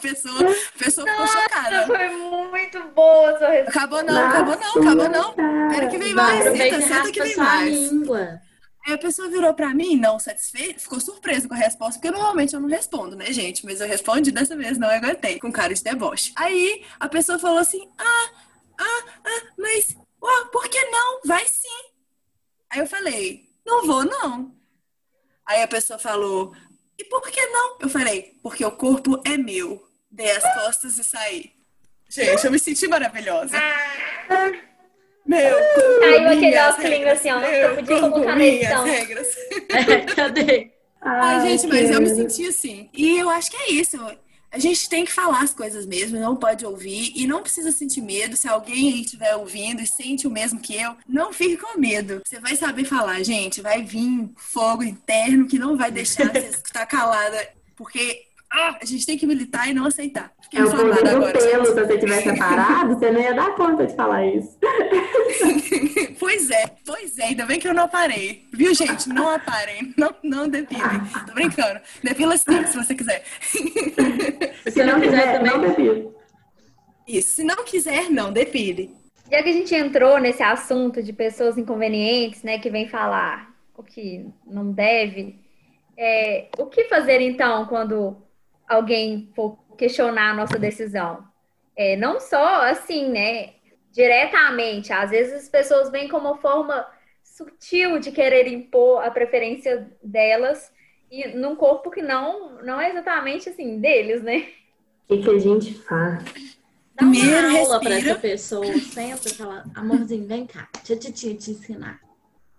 [0.00, 1.86] Pessoa, a pessoa ficou chocada.
[1.86, 3.78] Foi muito boa sua resposta.
[3.78, 5.34] Acabou não, acabou não, acabou não.
[5.70, 7.74] Pera que vem mais, senta, senta que vem mais.
[7.74, 8.40] Língua.
[8.86, 12.54] Aí a pessoa virou pra mim, não satisfeita, ficou surpresa com a resposta, porque normalmente
[12.54, 13.64] eu não respondo, né, gente?
[13.64, 16.32] Mas eu respondi dessa vez, não aguentei, com cara de deboche.
[16.36, 18.30] Aí a pessoa falou assim: ah,
[18.78, 21.20] ah, ah, mas, ó, por que não?
[21.24, 21.92] Vai sim.
[22.70, 24.54] Aí eu falei: não vou, não.
[25.44, 26.54] Aí a pessoa falou:
[26.98, 27.76] e por que não?
[27.80, 29.87] Eu falei, porque o corpo é meu.
[30.10, 31.52] Dei as costas e saí.
[32.08, 33.56] Gente, eu me senti maravilhosa.
[35.26, 35.58] Meu
[36.00, 37.40] Caiu aquele óculos assim, ó.
[37.40, 38.84] Eu podia colocar na edição.
[38.84, 39.28] regras.
[40.16, 40.70] Cadê?
[41.02, 42.88] Ai, Ai, gente, mas eu me senti assim.
[42.94, 43.98] E eu acho que é isso.
[44.50, 48.00] A gente tem que falar as coisas mesmo, não pode ouvir e não precisa sentir
[48.00, 48.34] medo.
[48.34, 52.22] Se alguém aí estiver ouvindo e sente o mesmo que eu, não fique com medo.
[52.26, 53.60] Você vai saber falar, gente.
[53.60, 59.04] Vai vir fogo interno que não vai deixar você estar calada, porque ah, a gente
[59.04, 60.32] tem que militar e não aceitar.
[60.42, 63.54] Fiquei é o poder do agora, pelo, se você tivesse parado, você não ia dar
[63.54, 64.56] conta de falar isso.
[66.18, 68.46] pois é, pois é, ainda bem que eu não parei.
[68.52, 69.10] Viu, gente?
[69.10, 71.00] Não aparem, não, não depilem.
[71.26, 71.80] Tô brincando.
[72.02, 73.22] Depila sim, se você quiser.
[73.42, 76.08] Se não quiser, também não depile.
[77.06, 78.96] Isso, se não quiser, não depile.
[79.30, 83.82] Já que a gente entrou nesse assunto de pessoas inconvenientes, né, que vem falar o
[83.82, 85.38] que não deve,
[85.98, 88.16] é, o que fazer então quando
[88.68, 91.24] alguém for questionar a nossa decisão.
[91.76, 93.54] É, não só assim, né?
[93.92, 94.92] Diretamente.
[94.92, 96.86] Às vezes as pessoas vêm como uma forma
[97.22, 100.72] sutil de querer impor a preferência delas
[101.10, 104.48] e num corpo que não, não é exatamente assim deles, né?
[105.08, 106.58] O que, que a gente faz?
[106.94, 110.96] Dá uma Primeiro, aula para essa pessoa, senta e fala, amorzinho, vem cá, deixa a
[110.98, 112.00] titia te ensinar.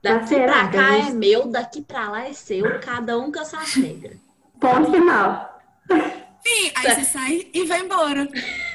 [0.02, 3.60] Daqui pra cá é meu, daqui pra lá é seu, cada um com a sua
[3.60, 4.16] regra.
[4.60, 5.59] Ponto final.
[5.90, 8.28] Sim, aí você sai e vai embora.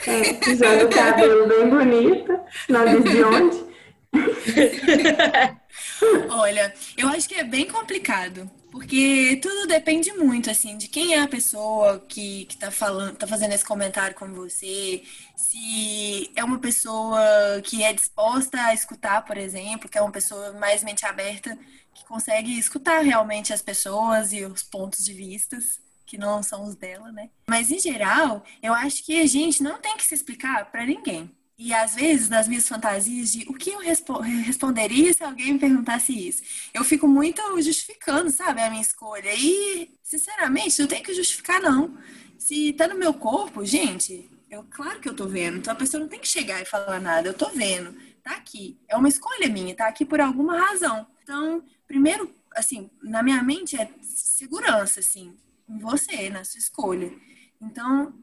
[0.06, 3.64] É, joga o cabelo bem bonito, não diz de onde.
[6.30, 11.20] Olha, eu acho que é bem complicado, porque tudo depende muito, assim, de quem é
[11.20, 15.02] a pessoa que, que tá falando, tá fazendo esse comentário com você,
[15.34, 17.18] se é uma pessoa
[17.64, 21.58] que é disposta a escutar, por exemplo, que é uma pessoa mais mente aberta,
[21.94, 26.74] que consegue escutar realmente as pessoas e os pontos de vistas que não são os
[26.74, 27.30] dela, né?
[27.48, 31.30] Mas em geral, eu acho que a gente não tem que se explicar para ninguém.
[31.56, 35.58] E às vezes, nas minhas fantasias de o que eu respo responderia se alguém me
[35.58, 36.42] perguntasse isso,
[36.74, 39.32] eu fico muito justificando, sabe, a minha escolha.
[39.34, 41.96] E, sinceramente, não tem que justificar, não.
[42.36, 45.58] Se tá no meu corpo, gente, eu claro que eu tô vendo.
[45.58, 47.28] Então a pessoa não tem que chegar e falar nada.
[47.28, 47.94] Eu tô vendo.
[48.22, 48.76] Tá aqui.
[48.88, 51.06] É uma escolha minha, tá aqui por alguma razão.
[51.22, 55.36] Então, primeiro, assim, na minha mente é segurança, assim
[55.68, 57.12] em você, na sua escolha.
[57.60, 58.14] Então,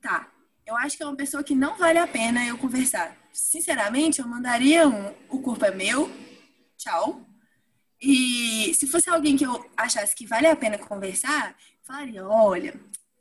[0.00, 0.30] tá.
[0.66, 3.16] Eu acho que é uma pessoa que não vale a pena eu conversar.
[3.32, 6.10] Sinceramente, eu mandaria um: o corpo é meu,
[6.76, 7.26] tchau.
[8.00, 12.78] E se fosse alguém que eu achasse que vale a pena conversar, falaria: olha,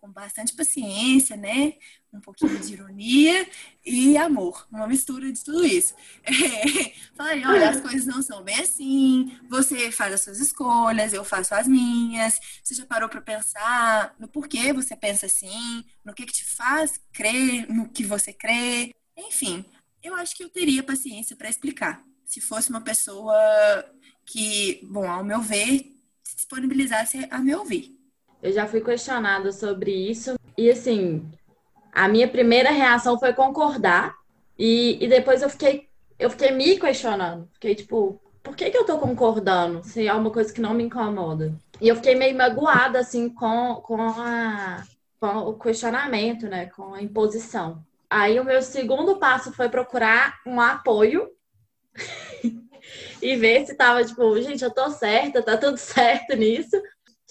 [0.08, 1.74] com bastante paciência, né?
[2.14, 3.48] Um pouquinho de ironia
[3.86, 5.94] e amor, uma mistura de tudo isso.
[6.28, 11.24] É, falei, olha, as coisas não são bem assim, você faz as suas escolhas, eu
[11.24, 12.40] faço as minhas.
[12.64, 17.00] Você já parou para pensar no porquê você pensa assim, no que, que te faz
[17.12, 18.94] crer no que você crê?
[19.16, 19.66] Enfim,
[20.02, 22.04] eu acho que eu teria paciência para explicar.
[22.26, 23.36] Se fosse uma pessoa
[24.26, 27.97] que, bom, ao meu ver, se disponibilizasse a me ouvir.
[28.42, 30.36] Eu já fui questionada sobre isso.
[30.58, 31.30] E assim,
[31.92, 34.16] a minha primeira reação foi concordar.
[34.58, 37.50] E, e depois eu fiquei, eu fiquei me questionando.
[37.54, 40.84] Fiquei tipo, por que, que eu tô concordando se é uma coisa que não me
[40.84, 41.54] incomoda?
[41.82, 44.84] E eu fiquei meio magoada, assim, com, com, a,
[45.20, 46.68] com o questionamento, né?
[46.68, 47.84] Com a imposição.
[48.10, 51.30] Aí o meu segundo passo foi procurar um apoio
[53.22, 56.82] e ver se tava, tipo, gente, eu tô certa, tá tudo certo nisso.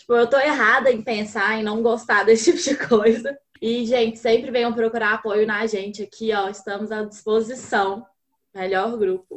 [0.06, 3.36] Tipo, eu tô errada em pensar em não gostar desse tipo de coisa.
[3.60, 6.48] E, gente, sempre venham procurar apoio na gente aqui, ó.
[6.48, 8.06] Estamos à disposição.
[8.54, 9.34] Melhor grupo.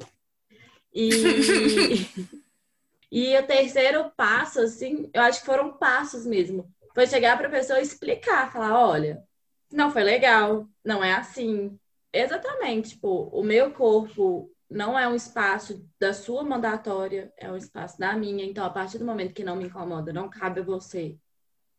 [0.94, 1.10] E,
[3.12, 6.72] e o terceiro passo, assim, eu acho que foram passos mesmo.
[6.94, 9.24] Foi chegar para a pessoa explicar, falar, olha,
[9.72, 11.80] não foi legal, não é assim.
[12.14, 17.98] Exatamente, tipo, o meu corpo não é um espaço da sua mandatória, é um espaço
[17.98, 18.46] da minha.
[18.46, 21.18] Então, a partir do momento que não me incomoda, não cabe a você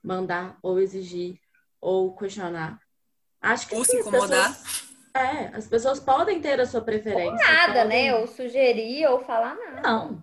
[0.02, 1.38] mandar ou exigir
[1.80, 2.80] ou questionar.
[3.40, 4.48] Acho que ou sim, se incomodar.
[4.48, 7.30] Pessoas, é, as pessoas podem ter a sua preferência.
[7.30, 8.10] Ou nada, podem...
[8.10, 8.14] né?
[8.16, 9.80] Ou sugerir ou falar nada.
[9.82, 10.22] Não.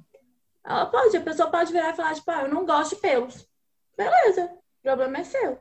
[0.63, 3.47] Ela pode, a pessoa pode virar e falar, tipo, ah, eu não gosto de pelos.
[3.95, 5.59] Beleza, o problema é seu.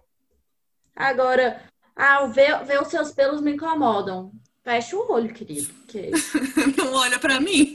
[0.95, 1.63] Agora,
[1.95, 4.33] ah, ver, ver os seus pelos me incomodam.
[4.67, 5.73] Fecha o olho, querido.
[5.87, 6.11] Que...
[6.77, 7.73] não olha para mim.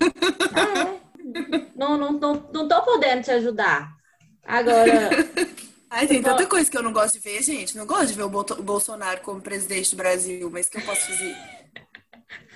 [0.54, 1.70] É.
[1.74, 3.96] Não, não, não, não tô podendo te ajudar.
[4.44, 5.10] Agora.
[5.90, 7.78] Ai, tem tanta coisa que eu não gosto de ver, gente.
[7.78, 11.34] Não gosto de ver o Bolsonaro como presidente do Brasil, mas que eu posso fazer?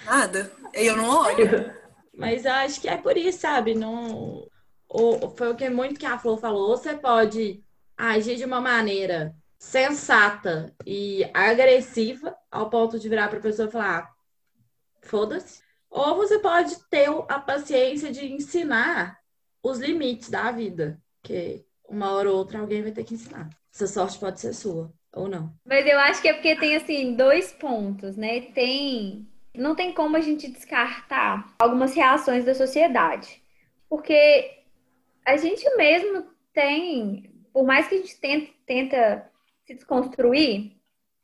[0.05, 0.51] Nada.
[0.73, 1.73] Eu não olho.
[2.13, 3.73] Mas acho que é por isso, sabe?
[3.73, 4.45] Não...
[4.89, 6.75] O, foi o que muito que a Flor falou.
[6.75, 7.63] Você pode
[7.97, 13.71] agir de uma maneira sensata e agressiva ao ponto de virar para a pessoa e
[13.71, 14.14] falar: ah,
[15.07, 15.61] foda-se.
[15.89, 19.17] Ou você pode ter a paciência de ensinar
[19.63, 23.49] os limites da vida, que uma hora ou outra alguém vai ter que ensinar.
[23.73, 25.53] Essa sorte pode ser sua ou não.
[25.65, 28.41] Mas eu acho que é porque tem assim dois pontos, né?
[28.41, 29.27] Tem
[29.57, 33.41] não tem como a gente descartar algumas reações da sociedade.
[33.89, 34.63] Porque
[35.25, 39.31] a gente mesmo tem, por mais que a gente tenta, tenta
[39.65, 40.73] se desconstruir,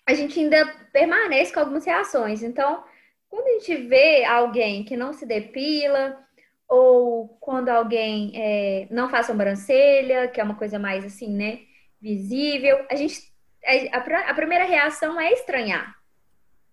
[0.07, 2.41] a gente ainda permanece com algumas reações.
[2.41, 2.83] Então,
[3.31, 6.19] quando a gente vê alguém que não se depila,
[6.67, 11.61] ou quando alguém é, não faz sobrancelha, que é uma coisa mais assim, né,
[11.99, 13.31] visível, a gente
[13.65, 15.95] a, a primeira reação é estranhar.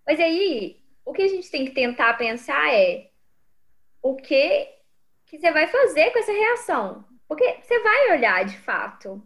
[0.05, 3.09] Mas aí, o que a gente tem que tentar pensar é
[4.01, 4.67] o que
[5.27, 7.05] que você vai fazer com essa reação?
[7.27, 9.21] Porque você vai olhar de fato.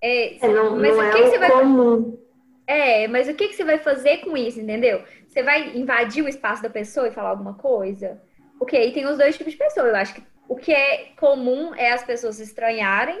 [0.00, 2.18] É, é, não, mas não o que, é que você vai comum.
[2.66, 5.04] É, mas o que, que você vai fazer com isso, entendeu?
[5.36, 8.18] Você vai invadir o espaço da pessoa e falar alguma coisa?
[8.58, 9.86] Porque aí tem os dois tipos de pessoa.
[9.86, 13.20] Eu acho que o que é comum é as pessoas estranharem,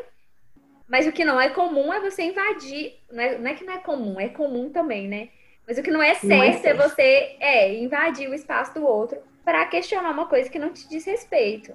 [0.88, 2.94] mas o que não é comum é você invadir.
[3.12, 5.28] Não é, não é que não é comum, é comum também, né?
[5.68, 6.80] Mas o que não é certo, não é, certo.
[6.80, 10.88] é você é, invadir o espaço do outro para questionar uma coisa que não te
[10.88, 11.74] diz respeito.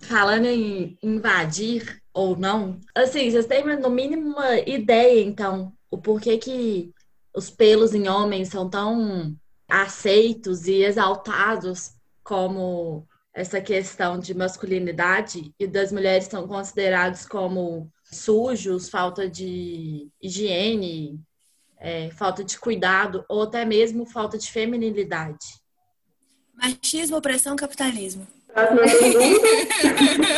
[0.00, 6.36] Falando em invadir ou não, assim, vocês têm no mínimo uma ideia, então, o porquê
[6.36, 6.92] que
[7.32, 9.38] os pelos em homens são tão
[9.68, 11.92] aceitos e exaltados
[12.24, 21.20] como essa questão de masculinidade e das mulheres são considerados como sujos, falta de higiene,
[21.78, 25.46] é, falta de cuidado ou até mesmo falta de feminilidade.
[26.54, 28.26] Machismo, opressão, capitalismo.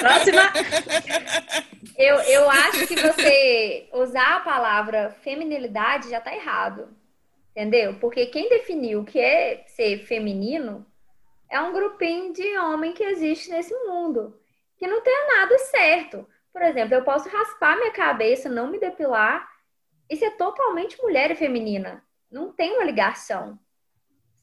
[0.01, 0.53] Próxima.
[1.97, 6.89] Eu, eu acho que você usar a palavra feminilidade já está errado.
[7.51, 7.99] Entendeu?
[7.99, 10.87] Porque quem definiu o que é ser feminino
[11.51, 14.39] é um grupinho de homem que existe nesse mundo.
[14.79, 16.27] Que não tem nada certo.
[16.53, 19.49] Por exemplo, eu posso raspar minha cabeça, não me depilar,
[20.09, 22.03] e ser totalmente mulher e feminina.
[22.31, 23.59] Não tem uma ligação.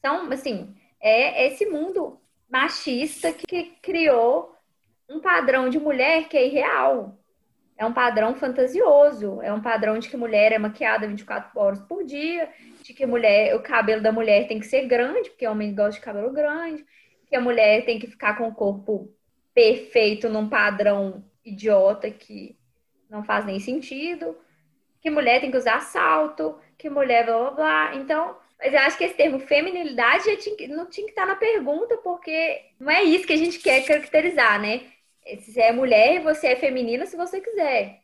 [0.00, 4.54] São, assim, é esse mundo machista que criou
[5.08, 7.18] um padrão de mulher que é irreal.
[7.76, 12.04] É um padrão fantasioso, é um padrão de que mulher é maquiada 24 horas por
[12.04, 12.50] dia,
[12.88, 16.00] de que mulher, o cabelo da mulher tem que ser grande, porque homem gosta de
[16.00, 16.86] cabelo grande,
[17.26, 19.14] que a mulher tem que ficar com o corpo
[19.52, 22.56] perfeito num padrão idiota que
[23.10, 24.34] não faz nem sentido,
[25.02, 27.94] que mulher tem que usar salto, que mulher blá blá blá.
[27.96, 30.24] Então, mas eu acho que esse termo feminilidade
[30.68, 34.58] não tinha que estar na pergunta, porque não é isso que a gente quer caracterizar,
[34.62, 34.80] né?
[35.40, 38.00] Se é mulher, você é feminina se você quiser.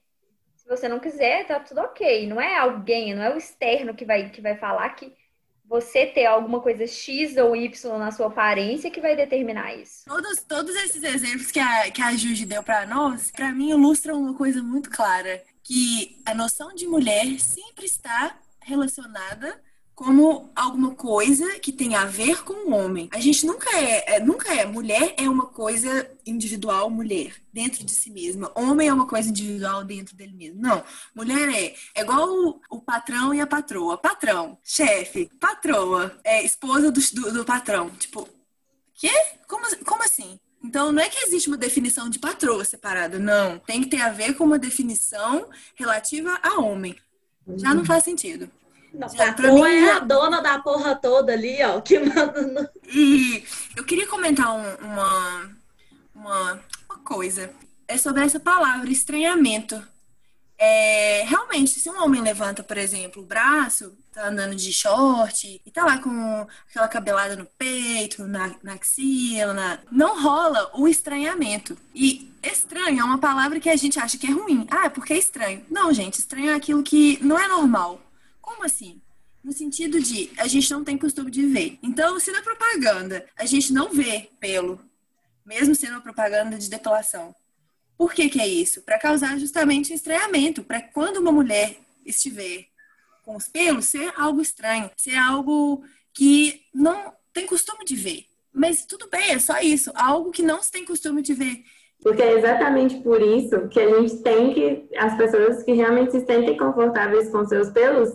[0.64, 2.26] Se você não quiser, tá tudo ok.
[2.26, 5.12] Não é alguém, não é o externo que vai, que vai falar que
[5.66, 10.04] você ter alguma coisa X ou Y na sua aparência que vai determinar isso.
[10.06, 14.18] Todos, todos esses exemplos que a, que a Juji deu para nós, para mim ilustram
[14.18, 19.60] uma coisa muito clara, que a noção de mulher sempre está relacionada
[19.94, 23.08] como alguma coisa que tem a ver com o homem.
[23.12, 24.66] A gente nunca é, é, nunca é.
[24.66, 28.50] Mulher é uma coisa individual, mulher, dentro de si mesma.
[28.56, 30.60] Homem é uma coisa individual dentro dele mesmo.
[30.60, 30.82] Não.
[31.14, 33.96] Mulher é, é igual o, o patrão e a patroa.
[33.96, 37.90] Patrão, chefe, patroa, é esposa do, do, do patrão.
[37.90, 38.28] Tipo,
[38.94, 39.12] quê?
[39.46, 40.40] Como, como assim?
[40.64, 43.58] Então, não é que existe uma definição de patroa separada, não.
[43.60, 46.96] Tem que ter a ver com uma definição relativa a homem.
[47.56, 48.50] Já não faz sentido.
[48.94, 52.68] Não, é a dona da porra toda ali, ó, que manda no...
[52.88, 53.44] E
[53.76, 55.50] eu queria comentar um, uma,
[56.14, 56.52] uma,
[56.88, 57.50] uma coisa.
[57.88, 59.82] É sobre essa palavra, estranhamento.
[60.58, 65.70] é, realmente, se um homem levanta, por exemplo, o braço, tá andando de short e
[65.70, 69.78] tá lá com aquela cabelada no peito, na, na axila, na...
[69.90, 71.76] não rola o estranhamento.
[71.94, 74.66] E estranho é uma palavra que a gente acha que é ruim.
[74.70, 75.64] Ah, porque é estranho.
[75.70, 78.00] Não, gente, estranho é aquilo que não é normal.
[78.44, 79.00] Como assim?
[79.42, 81.78] No sentido de a gente não tem costume de ver.
[81.82, 84.78] Então, se na propaganda a gente não vê pelo,
[85.46, 87.34] mesmo sendo uma propaganda de depilação,
[87.96, 88.82] por que, que é isso?
[88.82, 92.66] Para causar justamente um estranhamento, para quando uma mulher estiver
[93.22, 95.82] com os pelos, ser algo estranho, ser algo
[96.12, 98.26] que não tem costume de ver.
[98.52, 101.64] Mas tudo bem, é só isso, algo que não se tem costume de ver.
[102.02, 106.26] Porque é exatamente por isso que a gente tem que, as pessoas que realmente se
[106.26, 108.10] sentem confortáveis com seus pelos,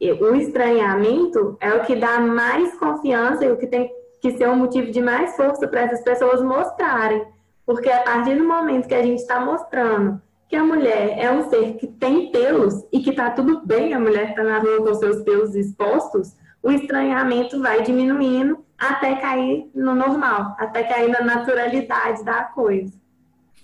[0.00, 3.90] o estranhamento é o que dá mais confiança e o que tem
[4.20, 7.24] que ser um motivo de mais força para essas pessoas mostrarem.
[7.66, 11.48] Porque a partir do momento que a gente está mostrando que a mulher é um
[11.48, 14.84] ser que tem pelos e que está tudo bem a mulher estar tá na rua
[14.84, 21.20] com seus pelos expostos, o estranhamento vai diminuindo até cair no normal, até cair na
[21.20, 22.92] naturalidade da coisa.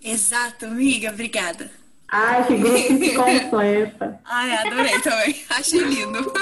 [0.04, 1.70] Exato, amiga, obrigada.
[2.08, 4.20] Ai, que grupo completa.
[4.24, 5.36] Ai, adorei também.
[5.50, 6.32] Achei lindo.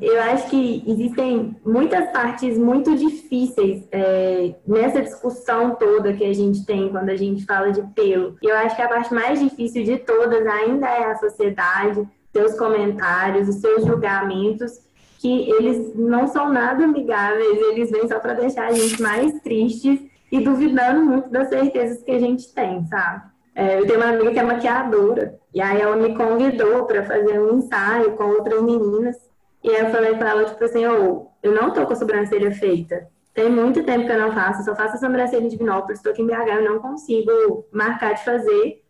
[0.00, 6.66] Eu acho que existem muitas partes muito difíceis é, nessa discussão toda que a gente
[6.66, 8.36] tem quando a gente fala de pelo.
[8.42, 13.48] Eu acho que a parte mais difícil de todas ainda é a sociedade, seus comentários,
[13.48, 14.80] os seus julgamentos,
[15.20, 20.00] que eles não são nada amigáveis, eles vêm só para deixar a gente mais tristes
[20.32, 23.31] e duvidando muito das certezas que a gente tem, sabe?
[23.54, 27.38] É, eu tenho uma amiga que é maquiadora, e aí ela me convidou para fazer
[27.38, 29.16] um ensaio com outras meninas.
[29.62, 32.50] E aí eu falei pra ela, tipo assim, oh, eu não tô com a sobrancelha
[32.52, 33.06] feita.
[33.34, 36.22] Tem muito tempo que eu não faço, só faço a sobrancelha de Divinópolis, estou aqui
[36.22, 38.82] em BH, eu não consigo marcar de fazer.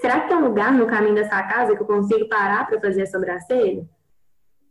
[0.00, 3.02] Será que tem um lugar no caminho dessa casa que eu consigo parar para fazer
[3.02, 3.84] a sobrancelha?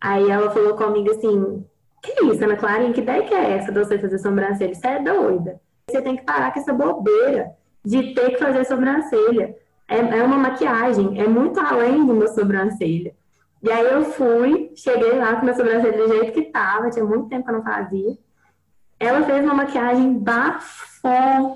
[0.01, 1.65] Aí ela falou comigo assim,
[2.01, 4.75] que isso, Ana Clarinha, que ideia que é essa de você fazer sobrancelha?
[4.75, 5.61] Você é doida.
[5.89, 7.55] Você tem que parar com essa bobeira
[7.85, 9.55] de ter que fazer sobrancelha.
[9.87, 13.13] É, é uma maquiagem, é muito além de uma sobrancelha.
[13.61, 17.29] E aí eu fui, cheguei lá com minha sobrancelha do jeito que tava, tinha muito
[17.29, 18.17] tempo que eu não fazia.
[18.99, 21.55] Ela fez uma maquiagem bafônica.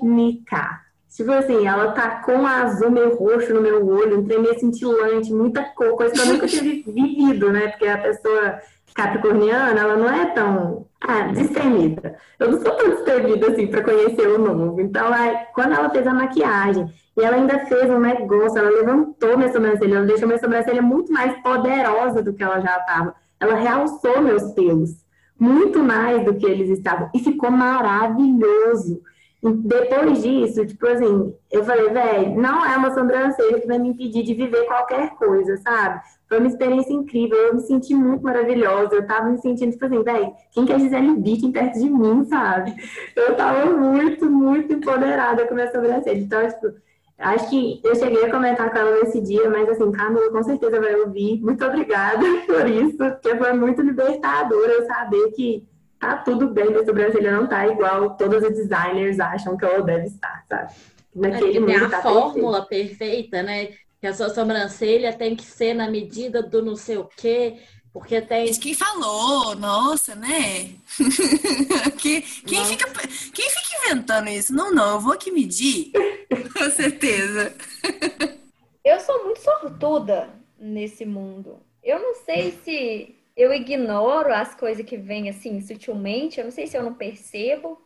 [1.08, 5.32] Tipo assim, ela tá com azul meio roxo no meu olho, um trem meio cintilante,
[5.32, 7.68] muita cor, coisa que eu nunca tive vivido, né?
[7.68, 8.60] Porque a pessoa
[8.94, 12.16] capricorniana, ela não é tão ah, destemida.
[12.38, 14.80] Eu não sou tão destemida assim para conhecer o novo.
[14.80, 19.36] Então, aí, quando ela fez a maquiagem e ela ainda fez um negócio, ela levantou
[19.36, 23.14] minha sobrancelha, ela deixou minha sobrancelha muito mais poderosa do que ela já estava.
[23.40, 24.90] Ela realçou meus pelos,
[25.38, 27.10] muito mais do que eles estavam.
[27.14, 29.00] E ficou maravilhoso.
[29.42, 34.22] Depois disso, tipo assim, eu falei, velho, não é uma sobrancelha que vai me impedir
[34.22, 36.00] de viver qualquer coisa, sabe?
[36.28, 38.94] Foi uma experiência incrível, eu me senti muito maravilhosa.
[38.94, 42.74] Eu tava me sentindo, tipo assim, velho, quem quer Gisele Bündchen perto de mim, sabe?
[43.16, 46.18] Eu tava muito, muito empoderada com a minha sobrancelha.
[46.18, 46.72] Então, tipo,
[47.20, 50.80] Acho que eu cheguei a comentar com ela nesse dia, mas assim, Camila com certeza
[50.80, 51.38] vai ouvir.
[51.42, 55.68] Muito obrigada por isso, porque foi muito libertador eu saber que
[56.00, 60.06] tá tudo bem, minha sobrancelha não tá igual todos os designers acham que ela deve
[60.06, 60.72] estar, sabe?
[61.14, 62.98] Naquele é tem a tá fórmula perfeita.
[62.98, 63.74] perfeita, né?
[64.00, 67.58] Que a sua sobrancelha tem que ser na medida do não sei o quê.
[67.92, 68.52] Porque tem.
[68.54, 70.70] Quem falou, nossa, né?
[71.98, 72.88] que, quem, fica,
[73.34, 74.54] quem fica inventando isso?
[74.54, 75.90] Não, não, eu vou aqui medir.
[76.56, 77.52] Com certeza.
[78.84, 81.58] eu sou muito sortuda nesse mundo.
[81.82, 86.38] Eu não sei se eu ignoro as coisas que vêm assim sutilmente.
[86.38, 87.80] Eu não sei se eu não percebo,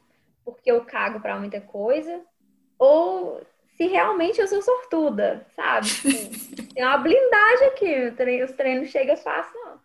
[0.44, 2.20] porque eu cago para muita coisa.
[2.78, 3.40] Ou
[3.76, 5.86] se realmente eu sou sortuda, sabe?
[6.54, 8.42] Tipo, tem uma blindagem aqui.
[8.42, 9.80] Os treinos chegam fácil, não.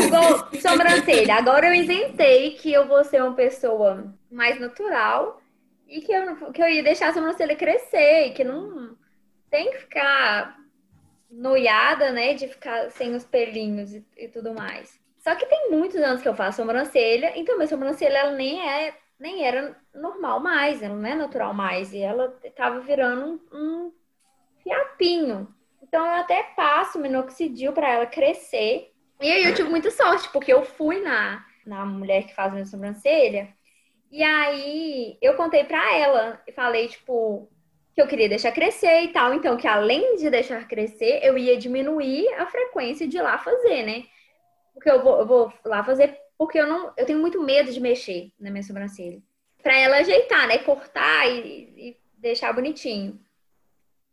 [0.00, 1.34] Igual sobrancelha.
[1.34, 5.42] Agora eu inventei que eu vou ser uma pessoa mais natural
[5.86, 8.96] e que eu, que eu ia deixar a sobrancelha crescer e que não
[9.50, 10.59] tem que ficar
[11.30, 12.34] noiada, né?
[12.34, 14.98] De ficar sem os pelinhos e, e, tudo mais.
[15.18, 18.94] Só que tem muitos anos que eu faço sobrancelha, então minha sobrancelha ela nem é
[19.18, 23.92] nem era normal mais, ela não é natural mais, e ela tava virando um, um
[24.62, 25.54] fiapinho.
[25.82, 30.50] Então eu até passo minoxidil para ela crescer e aí eu tive muita sorte, porque
[30.50, 33.52] eu fui na, na mulher que faz minha sobrancelha,
[34.10, 37.46] e aí eu contei pra ela e falei, tipo,
[37.94, 39.34] que eu queria deixar crescer e tal.
[39.34, 44.04] Então, que além de deixar crescer, eu ia diminuir a frequência de lá fazer, né?
[44.74, 46.90] Porque eu vou, eu vou lá fazer porque eu não.
[46.96, 49.20] Eu tenho muito medo de mexer na minha sobrancelha.
[49.62, 50.56] Pra ela ajeitar, né?
[50.56, 51.38] Cortar e,
[51.76, 53.20] e deixar bonitinho.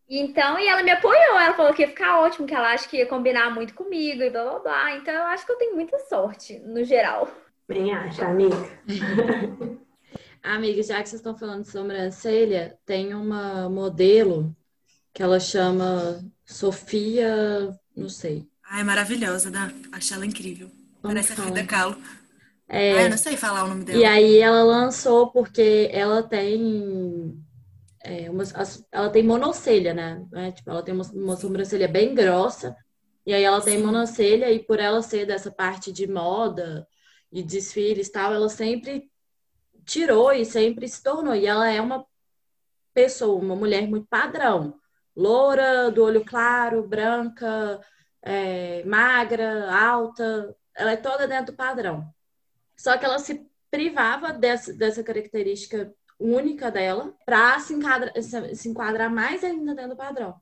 [0.10, 2.98] Então, e ela me apoiou, ela falou que ia ficar ótimo, que ela acha que
[2.98, 4.96] ia combinar muito comigo e blá blá blá.
[4.98, 7.30] Então, eu acho que eu tenho muita sorte, no geral.
[7.68, 8.56] Bem acho, amiga.
[10.44, 14.56] amiga, já que vocês estão falando de sobrancelha, tem uma modelo
[15.14, 18.48] que ela chama Sofia, não sei.
[18.70, 19.74] Ai, maravilhosa, né?
[19.92, 20.70] Acho ela incrível.
[21.02, 21.50] Como Parece fala?
[21.50, 22.02] a Frida Kahlo.
[22.70, 24.00] É, Ai, eu não sei falar o nome dela.
[24.00, 27.38] E aí ela lançou porque ela tem
[28.04, 28.44] é, uma,
[28.92, 30.26] ela tem monocelha, né?
[30.34, 32.76] É, tipo, ela tem uma, uma sobrancelha bem grossa,
[33.26, 33.86] e aí ela tem Sim.
[33.86, 36.88] monocelha, e por ela ser dessa parte de moda
[37.32, 39.10] e desfiles e tal, ela sempre
[39.88, 41.34] tirou e sempre se tornou.
[41.34, 42.06] E ela é uma
[42.94, 44.80] pessoa, uma mulher muito padrão.
[45.16, 47.82] Loura, do olho claro, branca,
[48.22, 50.56] é, magra, alta.
[50.76, 52.06] Ela é toda dentro do padrão.
[52.76, 57.76] Só que ela se privava dessa, dessa característica única dela para se
[58.56, 60.36] se enquadrar mais ainda dentro do padrão.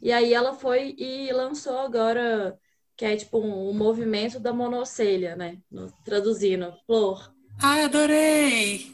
[0.00, 2.58] E aí ela foi e lançou agora,
[2.96, 5.58] que é tipo um, um movimento da monocelha, né?
[6.04, 7.34] Traduzindo, flor.
[7.60, 8.92] Ai, adorei!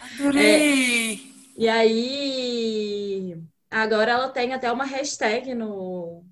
[0.00, 1.14] Adorei!
[1.14, 1.18] É,
[1.56, 3.36] e aí,
[3.70, 6.22] agora ela tem até uma hashtag no,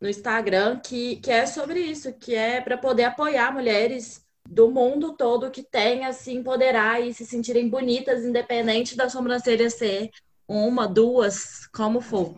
[0.00, 5.12] no Instagram que, que é sobre isso, que é para poder apoiar mulheres do mundo
[5.12, 10.10] todo que tenha se empoderar e se sentirem bonitas, independente da sobrancelha ser
[10.48, 12.36] uma, duas, como for.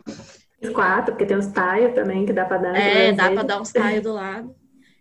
[0.75, 2.77] Quatro, porque tem os taio também que dá para dar.
[2.77, 4.55] É, dá para dar uns taio do lado.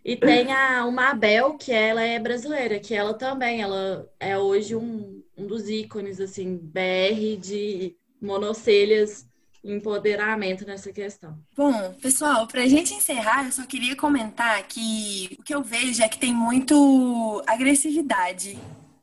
[0.04, 4.74] E tem a uma Abel, que ela é brasileira, que ela também, ela é hoje
[4.74, 9.28] um, um dos ícones, assim, BR de monocelhas
[9.62, 11.38] empoderamento nessa questão.
[11.54, 16.02] Bom, pessoal, para a gente encerrar, eu só queria comentar que o que eu vejo
[16.02, 18.58] é que tem muito agressividade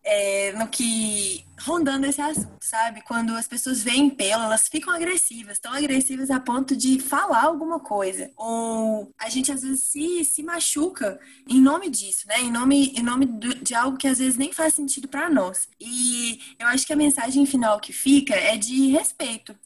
[0.07, 3.01] é, no que rondando esse assunto, sabe?
[3.01, 7.79] Quando as pessoas veem pelo, elas ficam agressivas, tão agressivas a ponto de falar alguma
[7.79, 8.31] coisa.
[8.37, 12.39] Ou a gente às vezes se, se machuca em nome disso, né?
[12.39, 13.25] Em nome, em nome
[13.61, 15.67] de algo que às vezes nem faz sentido para nós.
[15.79, 19.57] E eu acho que a mensagem final que fica é de respeito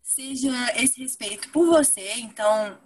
[0.00, 2.78] seja esse respeito por você, então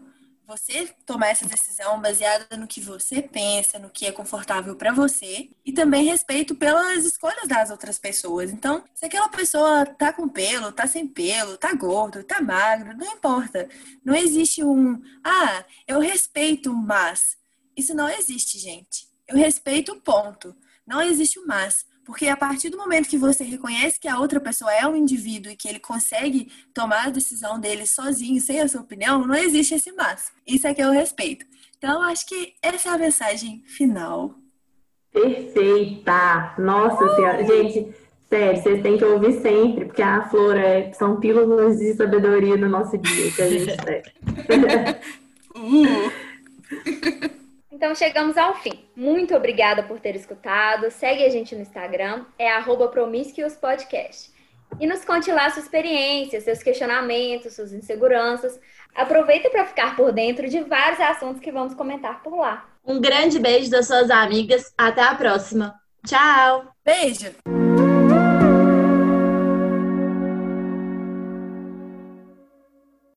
[0.46, 5.50] você tomar essa decisão baseada no que você pensa, no que é confortável para você,
[5.64, 8.50] e também respeito pelas escolhas das outras pessoas.
[8.50, 13.06] Então, se aquela pessoa tá com pelo, tá sem pelo, tá gordo, tá magro, não
[13.12, 13.68] importa.
[14.04, 17.36] Não existe um, ah, eu respeito, mas
[17.76, 19.08] isso não existe, gente.
[19.26, 20.54] Eu respeito, ponto.
[20.86, 21.86] Não existe o mas.
[22.04, 25.52] Porque a partir do momento que você reconhece que a outra pessoa é um indivíduo
[25.52, 29.74] e que ele consegue tomar a decisão dele sozinho, sem a sua opinião, não existe
[29.74, 30.32] esse mas.
[30.46, 31.46] Isso é que eu respeito.
[31.78, 34.34] Então, acho que essa é a mensagem final.
[35.12, 36.54] Perfeita!
[36.58, 37.14] Nossa!
[37.14, 37.46] Senhora!
[37.46, 37.94] Gente,
[38.28, 42.68] sério, vocês têm que ouvir sempre, porque a Flora é, são pílulas de sabedoria no
[42.68, 44.02] nosso dia que a gente tem.
[45.56, 47.32] uh!
[47.82, 48.84] Então chegamos ao fim.
[48.94, 50.88] Muito obrigada por ter escutado.
[50.88, 52.48] Segue a gente no Instagram, é
[52.92, 54.30] promiscuouspodcast.
[54.78, 58.60] E nos conte lá sua experiência, seus questionamentos, suas inseguranças.
[58.94, 62.68] Aproveita para ficar por dentro de vários assuntos que vamos comentar por lá.
[62.86, 64.72] Um grande beijo das suas amigas.
[64.78, 65.74] Até a próxima.
[66.06, 66.72] Tchau.
[66.84, 67.61] Beijo.